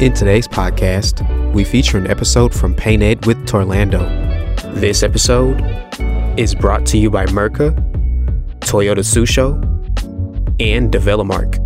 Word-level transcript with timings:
In 0.00 0.12
today's 0.12 0.46
podcast, 0.46 1.52
we 1.52 1.64
feature 1.64 1.98
an 1.98 2.08
episode 2.08 2.54
from 2.54 2.72
Paint 2.72 3.02
Ed 3.02 3.26
with 3.26 3.36
Torlando. 3.48 3.98
This 4.76 5.02
episode 5.02 5.60
is 6.38 6.54
brought 6.54 6.86
to 6.86 6.98
you 6.98 7.10
by 7.10 7.26
Mirka, 7.26 7.74
Toyota 8.60 8.98
Tsusho, 8.98 9.56
and 10.60 10.92
Develomark. 10.92 11.58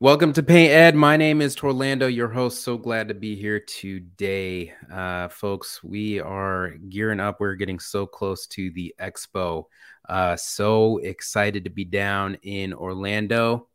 Welcome 0.00 0.32
to 0.32 0.42
Paint 0.42 0.72
Ed. 0.72 0.94
My 0.94 1.18
name 1.18 1.42
is 1.42 1.54
Torlando, 1.54 2.10
your 2.10 2.28
host. 2.28 2.62
So 2.62 2.78
glad 2.78 3.08
to 3.08 3.14
be 3.14 3.36
here 3.36 3.60
today. 3.60 4.72
Uh, 4.90 5.28
folks, 5.28 5.84
we 5.84 6.18
are 6.18 6.76
gearing 6.88 7.20
up. 7.20 7.40
We're 7.40 7.56
getting 7.56 7.78
so 7.78 8.06
close 8.06 8.46
to 8.46 8.70
the 8.70 8.94
expo. 8.98 9.64
Uh, 10.08 10.36
so 10.36 10.96
excited 10.96 11.64
to 11.64 11.70
be 11.70 11.84
down 11.84 12.36
in 12.36 12.72
Orlando 12.72 13.67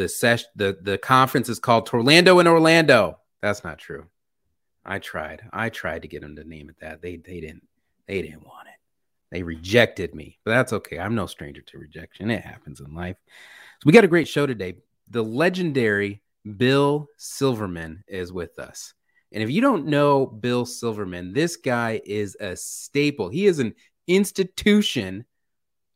the 0.00 0.08
sesh 0.08 0.44
the 0.56 0.78
the 0.80 0.96
conference 0.96 1.50
is 1.50 1.58
called 1.58 1.86
Torlando 1.86 2.40
in 2.40 2.46
Orlando. 2.46 3.18
That's 3.42 3.62
not 3.62 3.78
true. 3.78 4.06
I 4.82 4.98
tried. 4.98 5.42
I 5.52 5.68
tried 5.68 6.02
to 6.02 6.08
get 6.08 6.22
them 6.22 6.36
to 6.36 6.44
name 6.44 6.70
it 6.70 6.80
that. 6.80 7.02
They 7.02 7.16
they 7.16 7.40
didn't 7.40 7.66
they 8.06 8.22
didn't 8.22 8.46
want 8.46 8.68
it. 8.68 8.74
They 9.30 9.42
rejected 9.42 10.14
me. 10.14 10.38
But 10.42 10.52
that's 10.52 10.72
okay. 10.72 10.98
I'm 10.98 11.14
no 11.14 11.26
stranger 11.26 11.60
to 11.60 11.78
rejection. 11.78 12.30
It 12.30 12.42
happens 12.42 12.80
in 12.80 12.94
life. 12.94 13.16
So 13.26 13.84
we 13.84 13.92
got 13.92 14.04
a 14.04 14.08
great 14.08 14.26
show 14.26 14.46
today. 14.46 14.76
The 15.10 15.22
legendary 15.22 16.22
Bill 16.56 17.06
Silverman 17.18 18.02
is 18.08 18.32
with 18.32 18.58
us. 18.58 18.94
And 19.32 19.42
if 19.42 19.50
you 19.50 19.60
don't 19.60 19.86
know 19.86 20.24
Bill 20.24 20.64
Silverman, 20.64 21.34
this 21.34 21.56
guy 21.56 22.00
is 22.06 22.38
a 22.40 22.56
staple. 22.56 23.28
He 23.28 23.44
is 23.44 23.58
an 23.58 23.74
institution 24.08 25.26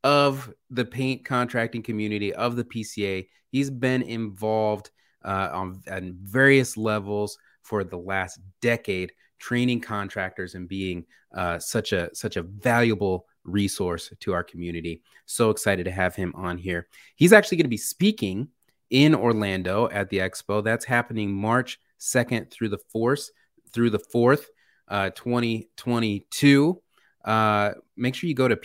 of 0.05 0.53
the 0.71 0.85
paint 0.85 1.25
contracting 1.25 1.83
community 1.83 2.33
of 2.35 2.55
the 2.55 2.65
PCA. 2.65 3.27
He's 3.51 3.71
been 3.71 4.03
involved 4.03 4.91
uh, 5.25 5.49
on, 5.53 5.83
on 5.91 6.17
various 6.23 6.77
levels 6.77 7.39
for 7.63 7.83
the 7.83 7.97
last 7.97 8.39
decade, 8.61 9.13
training 9.39 9.81
contractors 9.81 10.55
and 10.55 10.69
being 10.69 11.05
uh, 11.35 11.59
such 11.59 11.93
a 11.93 12.15
such 12.15 12.37
a 12.37 12.43
valuable 12.43 13.27
resource 13.45 14.13
to 14.21 14.33
our 14.33 14.45
community. 14.45 15.03
So 15.27 15.51
excited 15.51 15.85
to 15.85 15.91
have 15.91 16.15
him 16.15 16.33
on 16.37 16.59
here. 16.59 16.87
He's 17.17 17.33
actually 17.33 17.57
going 17.57 17.65
to 17.65 17.71
be 17.71 17.77
speaking 17.77 18.49
in 18.91 19.15
Orlando 19.15 19.89
at 19.91 20.11
the 20.11 20.19
expo. 20.19 20.63
That's 20.63 20.85
happening 20.85 21.33
March 21.33 21.81
2nd 21.99 22.51
through 22.51 22.69
the 22.69 22.79
4th 22.95 23.31
through 23.73 23.91
the 23.91 23.99
4th, 23.99 24.45
uh, 24.89 25.11
2022. 25.11 26.81
Uh, 27.25 27.71
make 27.97 28.15
sure 28.15 28.29
you 28.29 28.35
go 28.35 28.49
to 28.49 28.57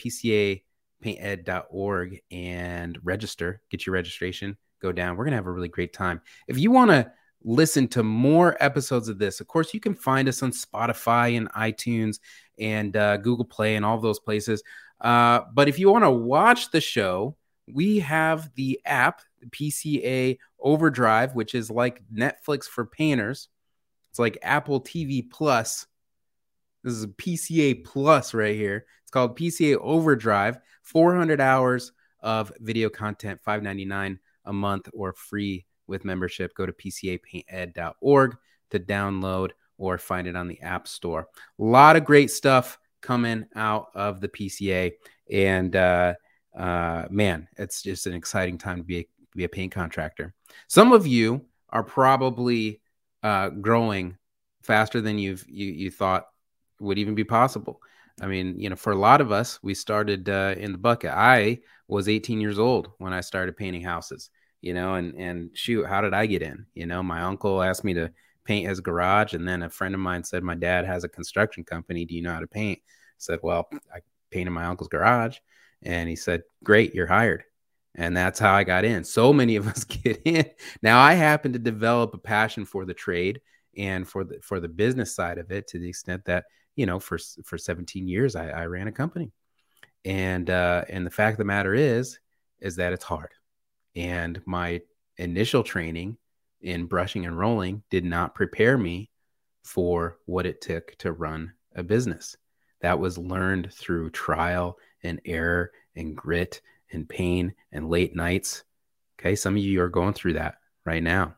pcapainted.org 1.04 2.22
and 2.32 3.00
register, 3.04 3.62
get 3.70 3.86
your 3.86 3.94
registration 3.94 4.58
go 4.80 4.92
down. 4.92 5.16
We're 5.16 5.26
going 5.26 5.32
to 5.32 5.38
have 5.38 5.48
a 5.48 5.52
really 5.52 5.68
great 5.68 5.94
time. 5.94 6.22
If 6.48 6.58
you 6.58 6.72
want 6.72 6.92
to 6.92 7.12
listen 7.44 7.88
to 7.90 8.04
more 8.04 8.58
episodes 8.60 9.08
of 9.10 9.20
this, 9.20 9.40
of 9.40 9.48
course, 9.48 9.74
you 9.74 9.80
can 9.80 9.96
find 9.96 10.28
us 10.28 10.42
on 10.44 10.52
Spotify 10.52 11.38
and 11.38 11.52
iTunes 11.54 12.20
and 12.58 12.96
uh, 12.96 13.18
Google 13.18 13.46
Play 13.46 13.76
and 13.76 13.86
all 13.86 13.98
those 13.98 14.20
places. 14.20 14.64
Uh, 15.02 15.42
but 15.54 15.68
if 15.68 15.80
you 15.80 15.92
want 15.92 16.04
to 16.04 16.12
watch 16.12 16.72
the 16.72 16.82
show, 16.82 17.36
we 17.72 18.00
have 18.00 18.50
the 18.56 18.80
app, 18.86 19.22
PCA 19.52 20.38
Overdrive, 20.60 21.36
which 21.36 21.56
is 21.56 21.70
like 21.70 22.02
Netflix 22.14 22.66
for 22.66 22.86
painters. 22.86 23.48
It's 24.10 24.20
like 24.20 24.38
Apple 24.42 24.82
TV 24.82 25.30
Plus. 25.30 25.86
This 26.84 26.94
is 26.94 27.04
a 27.04 27.10
PCA 27.10 27.84
Plus 27.84 28.34
right 28.34 28.56
here. 28.56 28.86
It's 29.04 29.12
called 29.12 29.38
PCA 29.38 29.78
Overdrive. 29.80 30.58
400 30.90 31.40
hours 31.40 31.92
of 32.22 32.52
video 32.60 32.90
content, 32.90 33.40
599 33.44 34.20
a 34.46 34.54
month 34.54 34.90
or 34.94 35.14
free 35.14 35.66
with 35.88 36.04
membership. 36.04 36.54
Go 36.56 36.66
to 36.66 36.74
pcapainted.org 36.74 38.38
to 38.72 38.80
download 38.80 39.52
or 39.78 39.98
find 39.98 40.28
it 40.28 40.36
on 40.36 40.48
the 40.48 40.60
App 40.62 40.88
Store. 40.88 41.28
A 41.60 41.64
lot 41.64 41.96
of 41.96 42.06
great 42.06 42.32
stuff 42.32 42.80
coming 43.02 43.46
out 43.56 43.88
of 43.94 44.20
the 44.20 44.28
PCA. 44.28 44.92
And 45.32 45.76
uh, 45.76 46.16
uh, 46.58 47.06
man, 47.10 47.48
it's 47.58 47.82
just 47.82 48.08
an 48.08 48.14
exciting 48.14 48.58
time 48.58 48.78
to 48.78 48.84
be 48.84 49.00
a, 49.00 49.08
be 49.36 49.44
a 49.44 49.50
paint 49.50 49.72
contractor. 49.72 50.34
Some 50.68 50.92
of 50.92 51.06
you 51.06 51.46
are 51.70 51.84
probably 51.84 52.82
uh, 53.22 53.50
growing 53.50 54.18
faster 54.64 55.02
than 55.02 55.20
you've 55.20 55.46
you, 55.48 55.68
you 55.68 55.92
thought 55.92 56.28
would 56.80 56.98
even 56.98 57.16
be 57.16 57.24
possible. 57.24 57.80
I 58.22 58.28
mean, 58.28 58.60
you 58.60 58.70
know, 58.70 58.76
for 58.76 58.92
a 58.92 58.98
lot 58.98 59.22
of 59.22 59.32
us, 59.32 59.60
we 59.64 59.74
started 59.74 60.30
uh, 60.30 60.56
in 60.58 60.72
the 60.72 60.78
bucket. 60.78 61.12
I 61.12 61.60
was 61.88 62.10
18 62.10 62.42
years 62.42 62.60
old 62.60 62.90
when 62.98 63.14
I 63.14 63.22
started 63.22 63.58
painting 63.58 63.82
houses 63.82 64.30
you 64.62 64.74
know, 64.74 64.96
and 64.96 65.16
and 65.16 65.50
shoot, 65.54 65.86
how 65.86 66.02
did 66.02 66.14
I 66.14 66.26
get 66.26 66.42
in? 66.42 66.66
You 66.74 66.86
know, 66.86 67.02
my 67.02 67.22
uncle 67.22 67.62
asked 67.62 67.84
me 67.84 67.94
to 67.96 68.12
paint 68.44 68.68
his 68.68 68.82
garage, 68.82 69.34
and 69.34 69.48
then 69.48 69.64
a 69.64 69.70
friend 69.70 69.94
of 69.94 70.02
mine 70.02 70.24
said, 70.24 70.44
My 70.44 70.56
dad 70.56 70.86
has 70.86 71.04
a 71.04 71.10
construction 71.10 71.64
company. 71.64 72.06
Do 72.06 72.16
you 72.16 72.22
know 72.22 72.34
how 72.34 72.40
to 72.40 72.48
paint? 72.48 72.80
I 72.80 73.18
said, 73.18 73.40
Well, 73.42 73.70
I 73.94 74.00
painted 74.32 74.52
my 74.52 74.66
uncle's 74.66 74.90
garage. 74.90 75.38
And 75.82 76.10
he 76.10 76.16
said, 76.16 76.44
Great, 76.64 76.94
you're 76.94 77.08
hired. 77.08 77.44
And 77.96 78.16
that's 78.16 78.40
how 78.40 78.54
I 78.54 78.64
got 78.64 78.86
in. 78.86 79.04
So 79.04 79.34
many 79.34 79.56
of 79.56 79.68
us 79.68 79.84
get 79.86 80.22
in. 80.26 80.46
Now 80.82 81.00
I 81.00 81.14
happen 81.14 81.54
to 81.54 81.60
develop 81.60 82.14
a 82.14 82.20
passion 82.20 82.66
for 82.66 82.86
the 82.86 82.94
trade 82.94 83.42
and 83.80 84.08
for 84.08 84.24
the 84.24 84.40
for 84.44 84.60
the 84.60 84.68
business 84.68 85.16
side 85.16 85.40
of 85.40 85.52
it 85.52 85.68
to 85.70 85.80
the 85.80 85.90
extent 85.90 86.26
that, 86.26 86.46
you 86.76 86.86
know, 86.86 87.00
for 87.00 87.18
for 87.44 87.58
17 87.58 88.08
years 88.08 88.36
I, 88.36 88.50
I 88.50 88.66
ran 88.66 88.88
a 88.88 88.92
company. 88.92 89.32
And 90.06 90.50
uh, 90.50 90.86
and 90.90 91.06
the 91.06 91.12
fact 91.12 91.34
of 91.34 91.40
the 91.40 91.46
matter 91.46 91.74
is, 91.74 92.20
is 92.60 92.76
that 92.76 92.94
it's 92.94 93.04
hard 93.04 93.32
and 93.96 94.42
my 94.46 94.82
initial 95.18 95.64
training 95.64 96.18
in 96.62 96.86
brushing 96.86 97.26
and 97.26 97.38
rolling 97.38 97.84
did 97.90 98.06
not 98.06 98.36
prepare 98.36 98.78
me 98.78 99.10
for 99.64 100.18
what 100.26 100.46
it 100.46 100.62
took 100.62 100.96
to 100.98 101.12
run 101.12 101.54
a 101.76 101.84
business. 101.84 102.36
That 102.82 103.00
was 103.00 103.18
learned 103.18 103.74
through 103.74 104.12
trial 104.12 104.78
and 105.04 105.20
error 105.26 105.72
and 105.96 106.16
grit 106.16 106.62
and 106.92 107.08
pain 107.08 107.54
and 107.72 107.90
late 107.90 108.16
nights. 108.16 108.64
Okay. 109.20 109.36
Some 109.36 109.56
of 109.56 109.62
you 109.62 109.82
are 109.82 109.90
going 109.90 110.14
through 110.14 110.34
that 110.34 110.56
right 110.86 111.04
now. 111.04 111.36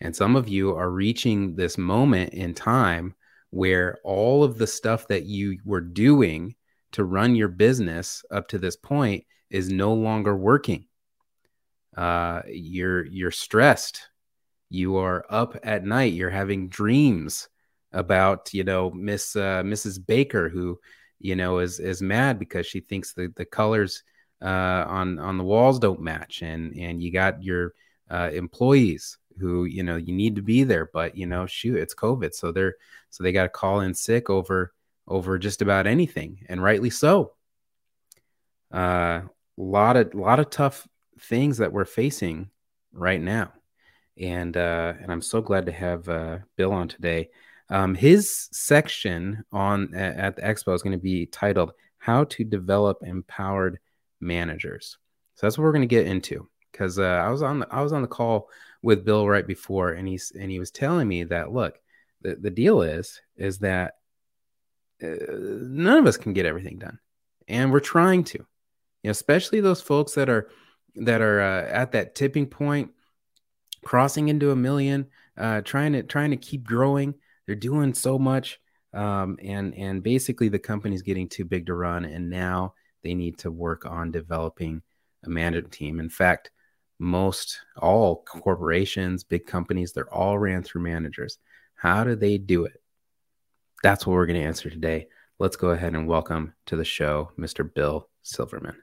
And 0.00 0.14
some 0.14 0.36
of 0.36 0.48
you 0.48 0.76
are 0.76 0.90
reaching 0.90 1.56
this 1.56 1.76
moment 1.76 2.32
in 2.32 2.54
time 2.54 3.14
where 3.50 3.98
all 4.04 4.44
of 4.44 4.58
the 4.58 4.66
stuff 4.66 5.08
that 5.08 5.24
you 5.24 5.58
were 5.64 5.80
doing 5.80 6.54
to 6.92 7.04
run 7.04 7.34
your 7.34 7.48
business 7.48 8.24
up 8.30 8.48
to 8.48 8.58
this 8.58 8.76
point 8.76 9.24
is 9.50 9.70
no 9.70 9.94
longer 9.94 10.36
working. 10.36 10.86
Uh, 11.96 12.42
you're 12.46 13.04
you're 13.06 13.30
stressed. 13.30 14.08
You 14.70 14.98
are 14.98 15.24
up 15.30 15.56
at 15.62 15.84
night. 15.84 16.12
You're 16.12 16.30
having 16.30 16.68
dreams 16.68 17.48
about 17.92 18.52
you 18.52 18.64
know 18.64 18.90
miss 18.90 19.34
uh, 19.34 19.62
mrs 19.62 20.04
baker 20.04 20.48
who 20.48 20.78
you 21.20 21.34
know 21.34 21.58
is 21.58 21.80
is 21.80 22.02
mad 22.02 22.38
because 22.38 22.66
she 22.66 22.80
thinks 22.80 23.14
the 23.14 23.32
the 23.36 23.44
colors 23.44 24.02
uh, 24.42 24.84
on 24.86 25.18
on 25.18 25.38
the 25.38 25.44
walls 25.44 25.78
don't 25.78 26.00
match 26.00 26.42
and 26.42 26.76
and 26.76 27.02
you 27.02 27.10
got 27.10 27.42
your 27.42 27.72
uh, 28.10 28.30
employees 28.32 29.18
who 29.38 29.64
you 29.64 29.82
know 29.82 29.96
you 29.96 30.12
need 30.12 30.36
to 30.36 30.42
be 30.42 30.64
there 30.64 30.90
but 30.92 31.16
you 31.16 31.26
know 31.26 31.46
shoot 31.46 31.76
it's 31.76 31.94
covid 31.94 32.34
so 32.34 32.52
they're 32.52 32.76
so 33.10 33.22
they 33.22 33.32
got 33.32 33.44
to 33.44 33.48
call 33.48 33.80
in 33.80 33.94
sick 33.94 34.28
over 34.28 34.72
over 35.06 35.38
just 35.38 35.62
about 35.62 35.86
anything 35.86 36.44
and 36.48 36.62
rightly 36.62 36.90
so 36.90 37.32
a 38.72 38.76
uh, 38.76 39.22
lot 39.56 39.96
of 39.96 40.14
lot 40.14 40.40
of 40.40 40.50
tough 40.50 40.86
things 41.20 41.58
that 41.58 41.72
we're 41.72 41.84
facing 41.84 42.50
right 42.92 43.20
now. 43.20 43.52
And 44.20 44.56
uh, 44.56 44.94
and 45.00 45.12
I'm 45.12 45.22
so 45.22 45.40
glad 45.40 45.66
to 45.66 45.72
have 45.72 46.08
uh, 46.08 46.38
Bill 46.56 46.72
on 46.72 46.88
today. 46.88 47.30
Um, 47.70 47.94
his 47.94 48.48
section 48.52 49.44
on 49.52 49.94
at 49.94 50.36
the 50.36 50.42
expo 50.42 50.74
is 50.74 50.82
going 50.82 50.96
to 50.96 51.02
be 51.02 51.26
titled 51.26 51.72
"How 51.98 52.24
to 52.24 52.44
Develop 52.44 52.98
Empowered 53.02 53.78
Managers." 54.20 54.98
So 55.34 55.46
that's 55.46 55.56
what 55.56 55.64
we're 55.64 55.72
going 55.72 55.82
to 55.82 55.86
get 55.86 56.06
into. 56.06 56.48
Because 56.72 56.98
uh, 56.98 57.02
I 57.02 57.30
was 57.30 57.42
on 57.42 57.60
the 57.60 57.68
I 57.70 57.82
was 57.82 57.92
on 57.92 58.02
the 58.02 58.08
call 58.08 58.48
with 58.82 59.04
Bill 59.04 59.28
right 59.28 59.46
before, 59.46 59.92
and 59.92 60.06
he's 60.06 60.32
and 60.38 60.50
he 60.50 60.58
was 60.58 60.70
telling 60.70 61.08
me 61.08 61.24
that 61.24 61.52
look, 61.52 61.78
the 62.22 62.36
the 62.36 62.50
deal 62.50 62.82
is 62.82 63.20
is 63.36 63.58
that 63.58 63.94
uh, 65.02 65.06
none 65.28 65.98
of 65.98 66.06
us 66.06 66.16
can 66.16 66.32
get 66.32 66.46
everything 66.46 66.78
done, 66.78 66.98
and 67.46 67.72
we're 67.72 67.80
trying 67.80 68.24
to. 68.24 68.38
You 69.02 69.08
know, 69.08 69.10
especially 69.12 69.60
those 69.60 69.80
folks 69.80 70.14
that 70.14 70.28
are 70.28 70.50
that 70.96 71.20
are 71.20 71.40
uh, 71.40 71.66
at 71.68 71.92
that 71.92 72.14
tipping 72.14 72.46
point 72.46 72.90
crossing 73.84 74.28
into 74.28 74.50
a 74.50 74.56
million, 74.56 75.06
uh, 75.36 75.60
trying 75.62 75.92
to 75.92 76.02
trying 76.02 76.30
to 76.30 76.36
keep 76.36 76.64
growing. 76.64 77.14
They're 77.46 77.54
doing 77.54 77.94
so 77.94 78.18
much, 78.18 78.60
um, 78.92 79.38
and 79.42 79.74
and 79.74 80.02
basically 80.02 80.48
the 80.48 80.58
company's 80.58 81.02
getting 81.02 81.28
too 81.28 81.44
big 81.44 81.66
to 81.66 81.74
run, 81.74 82.04
and 82.04 82.28
now 82.30 82.74
they 83.02 83.14
need 83.14 83.38
to 83.38 83.50
work 83.50 83.86
on 83.86 84.10
developing 84.10 84.82
a 85.24 85.30
management 85.30 85.72
team. 85.72 86.00
In 86.00 86.10
fact, 86.10 86.50
most 86.98 87.60
all 87.76 88.24
corporations, 88.24 89.24
big 89.24 89.46
companies, 89.46 89.92
they're 89.92 90.12
all 90.12 90.38
ran 90.38 90.62
through 90.62 90.82
managers. 90.82 91.38
How 91.74 92.04
do 92.04 92.16
they 92.16 92.38
do 92.38 92.64
it? 92.64 92.80
That's 93.82 94.06
what 94.06 94.14
we're 94.14 94.26
going 94.26 94.40
to 94.40 94.46
answer 94.46 94.68
today. 94.70 95.08
Let's 95.38 95.56
go 95.56 95.70
ahead 95.70 95.94
and 95.94 96.08
welcome 96.08 96.54
to 96.66 96.76
the 96.76 96.84
show, 96.84 97.30
Mr. 97.38 97.72
Bill 97.72 98.08
Silverman. 98.22 98.76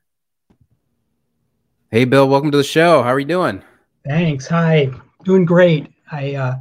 Hey, 1.91 2.05
Bill, 2.05 2.29
welcome 2.29 2.51
to 2.51 2.57
the 2.57 2.63
show. 2.63 3.03
How 3.03 3.09
are 3.09 3.19
you 3.19 3.25
doing? 3.25 3.61
Thanks. 4.05 4.47
Hi. 4.47 4.89
Doing 5.23 5.45
great. 5.45 5.91
I 6.11 6.35
uh, 6.35 6.55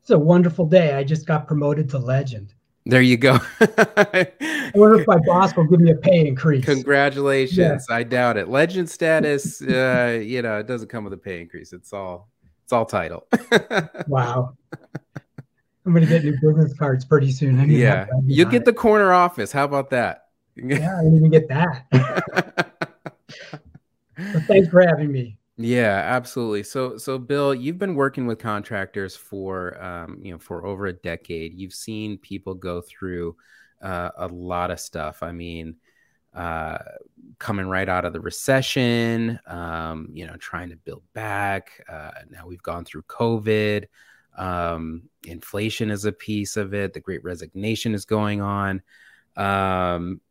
it's 0.00 0.10
a 0.10 0.18
wonderful 0.18 0.66
day. 0.66 0.94
I 0.94 1.04
just 1.04 1.26
got 1.26 1.46
promoted 1.46 1.88
to 1.90 1.98
legend. 1.98 2.54
There 2.84 3.00
you 3.00 3.16
go. 3.16 3.38
I 3.60 4.32
wonder 4.74 5.00
if 5.00 5.06
my 5.06 5.18
boss 5.18 5.54
will 5.56 5.64
give 5.64 5.80
me 5.80 5.92
a 5.92 5.94
pay 5.94 6.26
increase. 6.26 6.64
Congratulations. 6.64 7.86
Yeah. 7.88 7.94
I 7.94 8.02
doubt 8.02 8.36
it. 8.36 8.48
Legend 8.48 8.90
status, 8.90 9.62
uh, 9.62 10.20
you 10.22 10.42
know, 10.42 10.58
it 10.58 10.66
doesn't 10.66 10.88
come 10.88 11.04
with 11.04 11.12
a 11.12 11.18
pay 11.18 11.40
increase. 11.40 11.72
It's 11.72 11.92
all 11.92 12.28
it's 12.64 12.72
all 12.72 12.84
title. 12.84 13.26
wow. 14.08 14.56
I'm 15.84 15.92
gonna 15.92 16.06
get 16.06 16.24
new 16.24 16.36
business 16.40 16.74
cards 16.74 17.04
pretty 17.04 17.30
soon. 17.30 17.70
yeah, 17.70 18.06
you 18.24 18.44
get 18.46 18.64
the 18.64 18.72
corner 18.72 19.12
office. 19.12 19.52
How 19.52 19.64
about 19.64 19.90
that? 19.90 20.26
yeah, 20.56 20.98
I 20.98 21.02
didn't 21.02 21.16
even 21.16 21.30
get 21.30 21.48
that. 21.48 21.86
thanks 24.46 24.68
for 24.68 24.86
having 24.86 25.10
me. 25.10 25.38
Yeah, 25.58 26.02
absolutely. 26.06 26.62
So, 26.62 26.96
so 26.96 27.18
Bill, 27.18 27.54
you've 27.54 27.78
been 27.78 27.94
working 27.94 28.26
with 28.26 28.38
contractors 28.38 29.14
for, 29.14 29.80
um, 29.82 30.18
you 30.22 30.32
know, 30.32 30.38
for 30.38 30.64
over 30.66 30.86
a 30.86 30.92
decade. 30.92 31.54
You've 31.54 31.74
seen 31.74 32.16
people 32.18 32.54
go 32.54 32.80
through 32.80 33.36
uh, 33.82 34.10
a 34.16 34.28
lot 34.28 34.70
of 34.70 34.80
stuff. 34.80 35.22
I 35.22 35.32
mean, 35.32 35.76
uh, 36.34 36.78
coming 37.38 37.66
right 37.66 37.88
out 37.88 38.06
of 38.06 38.14
the 38.14 38.20
recession, 38.20 39.38
um, 39.46 40.08
you 40.14 40.26
know, 40.26 40.36
trying 40.36 40.70
to 40.70 40.76
build 40.76 41.02
back. 41.12 41.84
Uh, 41.86 42.12
now 42.30 42.46
we've 42.46 42.62
gone 42.62 42.86
through 42.86 43.02
COVID. 43.02 43.84
Um, 44.38 45.02
inflation 45.24 45.90
is 45.90 46.06
a 46.06 46.12
piece 46.12 46.56
of 46.56 46.72
it. 46.72 46.94
The 46.94 47.00
Great 47.00 47.22
Resignation 47.22 47.94
is 47.94 48.06
going 48.06 48.40
on. 48.40 48.82
Um, 49.36 50.22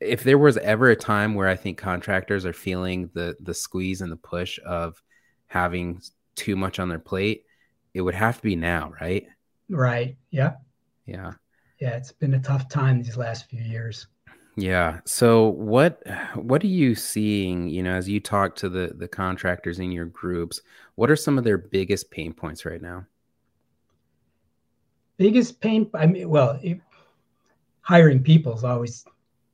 if 0.00 0.22
there 0.22 0.38
was 0.38 0.56
ever 0.58 0.90
a 0.90 0.96
time 0.96 1.34
where 1.34 1.48
I 1.48 1.56
think 1.56 1.78
contractors 1.78 2.44
are 2.44 2.52
feeling 2.52 3.10
the 3.14 3.36
the 3.40 3.54
squeeze 3.54 4.00
and 4.00 4.12
the 4.12 4.16
push 4.16 4.58
of 4.64 5.02
having 5.46 6.00
too 6.34 6.56
much 6.56 6.78
on 6.78 6.88
their 6.88 6.98
plate, 6.98 7.44
it 7.94 8.02
would 8.02 8.14
have 8.14 8.36
to 8.36 8.42
be 8.42 8.56
now, 8.56 8.92
right? 9.00 9.26
Right. 9.68 10.16
Yeah. 10.30 10.54
Yeah. 11.06 11.32
Yeah, 11.80 11.96
it's 11.96 12.12
been 12.12 12.34
a 12.34 12.40
tough 12.40 12.68
time 12.68 13.02
these 13.02 13.16
last 13.16 13.48
few 13.48 13.62
years. 13.62 14.06
Yeah. 14.56 15.00
So 15.04 15.48
what 15.48 16.02
what 16.34 16.62
are 16.64 16.68
you 16.68 16.94
seeing, 16.94 17.68
you 17.68 17.82
know, 17.82 17.94
as 17.94 18.08
you 18.08 18.20
talk 18.20 18.56
to 18.56 18.68
the 18.68 18.94
the 18.96 19.08
contractors 19.08 19.78
in 19.78 19.92
your 19.92 20.06
groups, 20.06 20.62
what 20.94 21.10
are 21.10 21.16
some 21.16 21.36
of 21.36 21.44
their 21.44 21.58
biggest 21.58 22.10
pain 22.10 22.32
points 22.32 22.64
right 22.64 22.80
now? 22.80 23.06
Biggest 25.18 25.60
pain 25.60 25.90
I 25.94 26.06
mean 26.06 26.28
well, 26.28 26.58
it, 26.62 26.80
hiring 27.80 28.22
people 28.22 28.54
is 28.54 28.64
always 28.64 29.04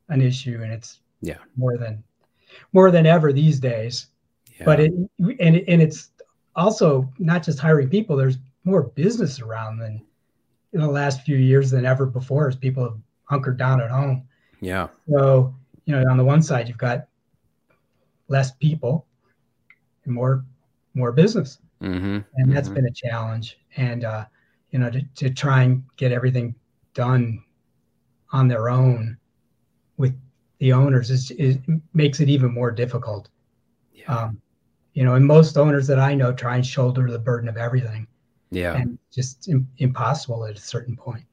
an 0.09 0.21
issue 0.21 0.59
and 0.61 0.71
it's 0.71 0.99
yeah 1.21 1.37
more 1.55 1.77
than 1.77 2.03
more 2.73 2.91
than 2.91 3.05
ever 3.05 3.31
these 3.31 3.59
days 3.59 4.07
yeah. 4.59 4.65
but 4.65 4.79
it 4.79 4.91
and, 5.19 5.55
and 5.67 5.81
it's 5.81 6.11
also 6.55 7.09
not 7.19 7.43
just 7.43 7.59
hiring 7.59 7.89
people 7.89 8.15
there's 8.15 8.37
more 8.63 8.83
business 8.83 9.39
around 9.39 9.79
than 9.79 10.01
in 10.73 10.81
the 10.81 10.87
last 10.87 11.21
few 11.21 11.37
years 11.37 11.71
than 11.71 11.85
ever 11.85 12.05
before 12.05 12.47
as 12.47 12.55
people 12.55 12.83
have 12.83 12.97
hunkered 13.25 13.57
down 13.57 13.81
at 13.81 13.89
home 13.89 14.23
yeah 14.59 14.87
so 15.09 15.53
you 15.85 15.95
know 15.95 16.09
on 16.09 16.17
the 16.17 16.23
one 16.23 16.41
side 16.41 16.67
you've 16.67 16.77
got 16.77 17.07
less 18.27 18.51
people 18.51 19.05
and 20.05 20.13
more 20.13 20.43
more 20.93 21.11
business 21.11 21.59
mm-hmm. 21.81 22.19
and 22.35 22.55
that's 22.55 22.67
mm-hmm. 22.67 22.75
been 22.75 22.85
a 22.87 22.91
challenge 22.91 23.57
and 23.77 24.03
uh 24.03 24.25
you 24.71 24.79
know 24.79 24.89
to, 24.89 25.01
to 25.15 25.29
try 25.29 25.63
and 25.63 25.83
get 25.97 26.11
everything 26.11 26.53
done 26.93 27.41
on 28.31 28.47
their 28.47 28.69
own 28.69 29.17
with 29.97 30.15
the 30.59 30.73
owners 30.73 31.11
is, 31.11 31.31
is 31.31 31.57
makes 31.93 32.19
it 32.19 32.29
even 32.29 32.53
more 32.53 32.71
difficult. 32.71 33.29
Yeah. 33.93 34.15
Um, 34.15 34.41
you 34.93 35.03
know, 35.03 35.15
and 35.15 35.25
most 35.25 35.57
owners 35.57 35.87
that 35.87 35.99
I 35.99 36.13
know 36.13 36.31
try 36.33 36.55
and 36.55 36.65
shoulder 36.65 37.09
the 37.09 37.19
burden 37.19 37.49
of 37.49 37.57
everything. 37.57 38.07
Yeah. 38.51 38.75
And 38.75 38.99
just 39.11 39.49
Im- 39.49 39.67
impossible 39.79 40.45
at 40.45 40.55
a 40.55 40.61
certain 40.61 40.95
point. 40.95 41.25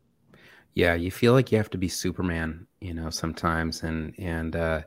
Yeah, 0.75 0.95
you 0.95 1.11
feel 1.11 1.33
like 1.33 1.53
you 1.53 1.59
have 1.59 1.71
to 1.71 1.79
be 1.79 1.89
Superman, 1.89 2.67
you 2.81 2.95
know, 2.95 3.11
sometimes, 3.11 3.83
and 3.83 4.15
and 4.19 4.55
uh, 4.55 4.83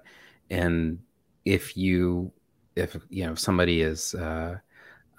and 0.49 0.99
if 1.45 1.75
you 1.75 2.31
if 2.75 2.97
you 3.09 3.25
know 3.25 3.35
somebody 3.35 3.81
is 3.81 4.15
uh, 4.15 4.57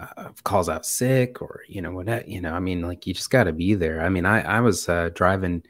uh, 0.00 0.28
calls 0.42 0.68
out 0.68 0.86
sick 0.86 1.42
or 1.42 1.60
you 1.68 1.82
know 1.82 1.92
what 1.92 2.26
you 2.26 2.40
know, 2.40 2.54
I 2.54 2.60
mean, 2.60 2.80
like 2.80 3.06
you 3.06 3.14
just 3.14 3.30
got 3.30 3.44
to 3.44 3.52
be 3.52 3.74
there. 3.74 4.00
I 4.00 4.08
mean, 4.08 4.24
I 4.26 4.40
I 4.40 4.60
was 4.60 4.88
uh, 4.88 5.10
driving 5.14 5.62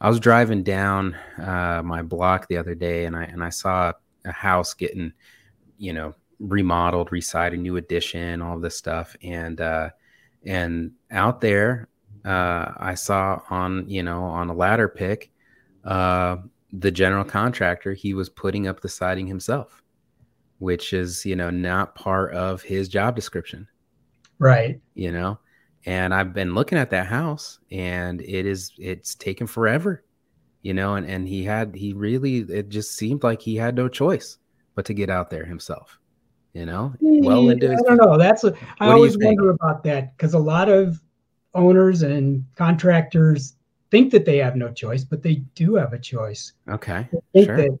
I 0.00 0.08
was 0.08 0.20
driving 0.20 0.62
down 0.62 1.16
uh, 1.38 1.82
my 1.84 2.02
block 2.02 2.48
the 2.48 2.56
other 2.56 2.74
day, 2.74 3.06
and 3.06 3.16
I 3.16 3.24
and 3.24 3.42
I 3.42 3.48
saw 3.50 3.92
a 4.24 4.32
house 4.32 4.74
getting, 4.74 5.12
you 5.78 5.92
know, 5.92 6.14
remodeled, 6.38 7.12
resided, 7.12 7.60
new 7.60 7.76
addition, 7.76 8.42
all 8.42 8.58
this 8.58 8.76
stuff, 8.76 9.16
and 9.22 9.60
uh, 9.60 9.90
and 10.44 10.92
out 11.10 11.40
there, 11.40 11.88
uh, 12.24 12.72
I 12.76 12.94
saw 12.94 13.40
on 13.50 13.88
you 13.88 14.02
know 14.02 14.24
on 14.24 14.50
a 14.50 14.54
ladder 14.54 14.88
pick, 14.88 15.30
uh, 15.84 16.36
the 16.72 16.90
general 16.90 17.24
contractor 17.24 17.94
he 17.94 18.14
was 18.14 18.28
putting 18.28 18.66
up 18.66 18.80
the 18.80 18.88
siding 18.88 19.26
himself, 19.26 19.82
which 20.58 20.92
is 20.92 21.24
you 21.24 21.36
know 21.36 21.50
not 21.50 21.94
part 21.94 22.34
of 22.34 22.62
his 22.62 22.88
job 22.88 23.14
description, 23.14 23.66
right? 24.38 24.80
You 24.94 25.12
know, 25.12 25.38
and 25.86 26.14
I've 26.14 26.32
been 26.32 26.54
looking 26.54 26.78
at 26.78 26.90
that 26.90 27.06
house 27.06 27.58
and 27.70 28.20
it 28.20 28.46
is 28.46 28.72
it's 28.78 29.14
taken 29.14 29.46
forever 29.46 30.04
you 30.62 30.74
know 30.74 30.94
and 30.94 31.06
and 31.08 31.28
he 31.28 31.44
had 31.44 31.74
he 31.74 31.92
really 31.92 32.38
it 32.38 32.68
just 32.68 32.96
seemed 32.96 33.22
like 33.22 33.40
he 33.40 33.56
had 33.56 33.76
no 33.76 33.88
choice 33.88 34.38
but 34.74 34.84
to 34.86 34.94
get 34.94 35.10
out 35.10 35.30
there 35.30 35.44
himself 35.44 35.98
you 36.54 36.64
know? 36.64 36.94
Well 37.00 37.50
into 37.50 37.72
I 37.72 37.76
don't 37.84 37.96
know. 37.96 38.16
That's 38.16 38.44
a, 38.44 38.54
I 38.78 38.90
always 38.90 39.18
wonder 39.18 39.50
about 39.50 39.82
that 39.82 40.16
because 40.16 40.34
a 40.34 40.38
lot 40.38 40.68
of 40.68 41.02
owners 41.52 42.02
and 42.02 42.44
contractors 42.54 43.56
think 43.90 44.12
that 44.12 44.24
they 44.24 44.38
have 44.38 44.56
no 44.56 44.72
choice 44.72 45.04
but 45.04 45.22
they 45.22 45.36
do 45.54 45.74
have 45.74 45.92
a 45.92 45.98
choice. 45.98 46.52
Okay 46.68 47.08
they 47.32 47.44
sure. 47.44 47.56
that 47.56 47.78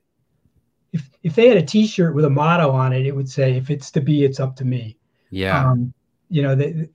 if 0.92 1.08
if 1.22 1.34
they 1.34 1.48
had 1.48 1.56
a 1.56 1.62
t-shirt 1.62 2.14
with 2.14 2.24
a 2.24 2.30
motto 2.30 2.70
on 2.70 2.92
it 2.92 3.06
it 3.06 3.14
would 3.14 3.28
say 3.28 3.56
if 3.56 3.70
it's 3.70 3.90
to 3.92 4.00
be 4.00 4.24
it's 4.24 4.40
up 4.40 4.56
to 4.56 4.64
me. 4.64 4.98
Yeah. 5.30 5.70
Um, 5.70 5.94
you 6.28 6.42
know 6.42 6.54
the, 6.54 6.88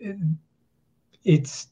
it's 1.23 1.67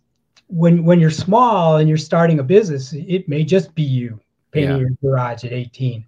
when 0.48 0.84
when 0.86 1.00
you're 1.00 1.10
small 1.10 1.78
and 1.78 1.90
you're 1.90 1.98
starting 1.98 2.40
a 2.40 2.44
business, 2.44 2.94
it 2.94 3.28
may 3.28 3.44
just 3.44 3.76
be 3.76 3.84
you 3.84 4.20
painting 4.52 4.78
yeah. 4.78 4.82
your 4.82 4.90
garage 5.02 5.44
at 5.44 5.52
18. 5.52 6.06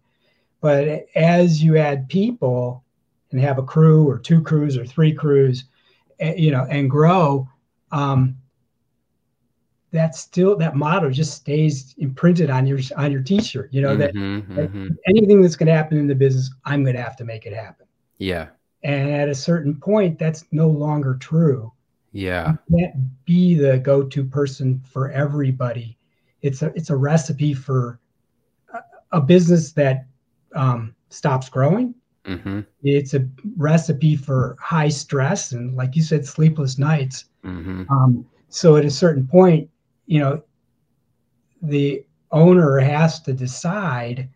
But 0.62 1.06
as 1.16 1.64
you 1.64 1.78
add 1.78 2.10
people 2.10 2.84
and 3.32 3.40
have 3.40 3.58
a 3.58 3.64
crew 3.64 4.08
or 4.08 4.18
two 4.18 4.42
crews 4.42 4.78
or 4.78 4.86
three 4.86 5.14
crews, 5.14 5.66
eh, 6.20 6.36
you 6.36 6.52
know, 6.52 6.66
and 6.70 6.90
grow, 6.90 7.48
um, 7.92 8.36
that 9.92 10.16
still 10.16 10.56
that 10.58 10.76
motto 10.76 11.10
just 11.10 11.34
stays 11.34 11.96
imprinted 11.98 12.50
on 12.50 12.68
your 12.68 12.80
on 12.96 13.12
your 13.12 13.22
t-shirt. 13.22 13.74
You 13.74 13.82
know 13.82 13.98
mm-hmm, 13.98 14.56
that, 14.56 14.72
mm-hmm. 14.72 14.88
anything 15.08 15.42
that's 15.42 15.56
going 15.56 15.68
to 15.68 15.74
happen 15.74 15.98
in 15.98 16.08
the 16.08 16.16
business, 16.16 16.52
I'm 16.66 16.84
going 16.84 16.96
to 16.96 17.02
have 17.02 17.16
to 17.18 17.26
make 17.26 17.46
it 17.46 17.54
happen. 17.54 17.88
Yeah. 18.18 18.50
And 18.84 19.10
at 19.10 19.28
a 19.28 19.36
certain 19.36 19.76
point, 19.76 20.20
that's 20.20 20.46
no 20.52 20.70
longer 20.70 21.16
true. 21.16 21.74
Yeah. 22.12 22.54
You 22.70 22.78
can't 22.78 23.26
be 23.26 23.56
the 23.56 23.78
go-to 23.78 24.26
person 24.26 24.82
for 24.84 25.12
everybody. 25.12 25.98
It's 26.42 26.62
a 26.62 26.68
it's 26.76 26.90
a 26.90 26.96
recipe 26.96 27.54
for 27.54 28.00
a, 28.74 28.80
a 29.12 29.22
business 29.22 29.72
that 29.74 30.06
um, 30.56 30.96
stops 31.10 31.50
growing. 31.50 31.94
Mm-hmm. 32.26 32.62
It's 32.84 33.14
a 33.14 33.28
recipe 33.58 34.16
for 34.16 34.56
high 34.60 34.90
stress 34.90 35.52
and, 35.52 35.76
like 35.76 35.96
you 35.96 36.04
said, 36.04 36.26
sleepless 36.26 36.78
nights. 36.78 37.26
Mm-hmm. 37.44 37.92
Um, 37.92 38.26
so 38.50 38.76
at 38.76 38.86
a 38.86 38.90
certain 38.90 39.28
point, 39.28 39.70
you 40.06 40.20
know, 40.20 40.44
the 41.62 42.06
owner 42.32 42.78
has 42.80 43.22
to 43.22 43.34
decide 43.34 44.30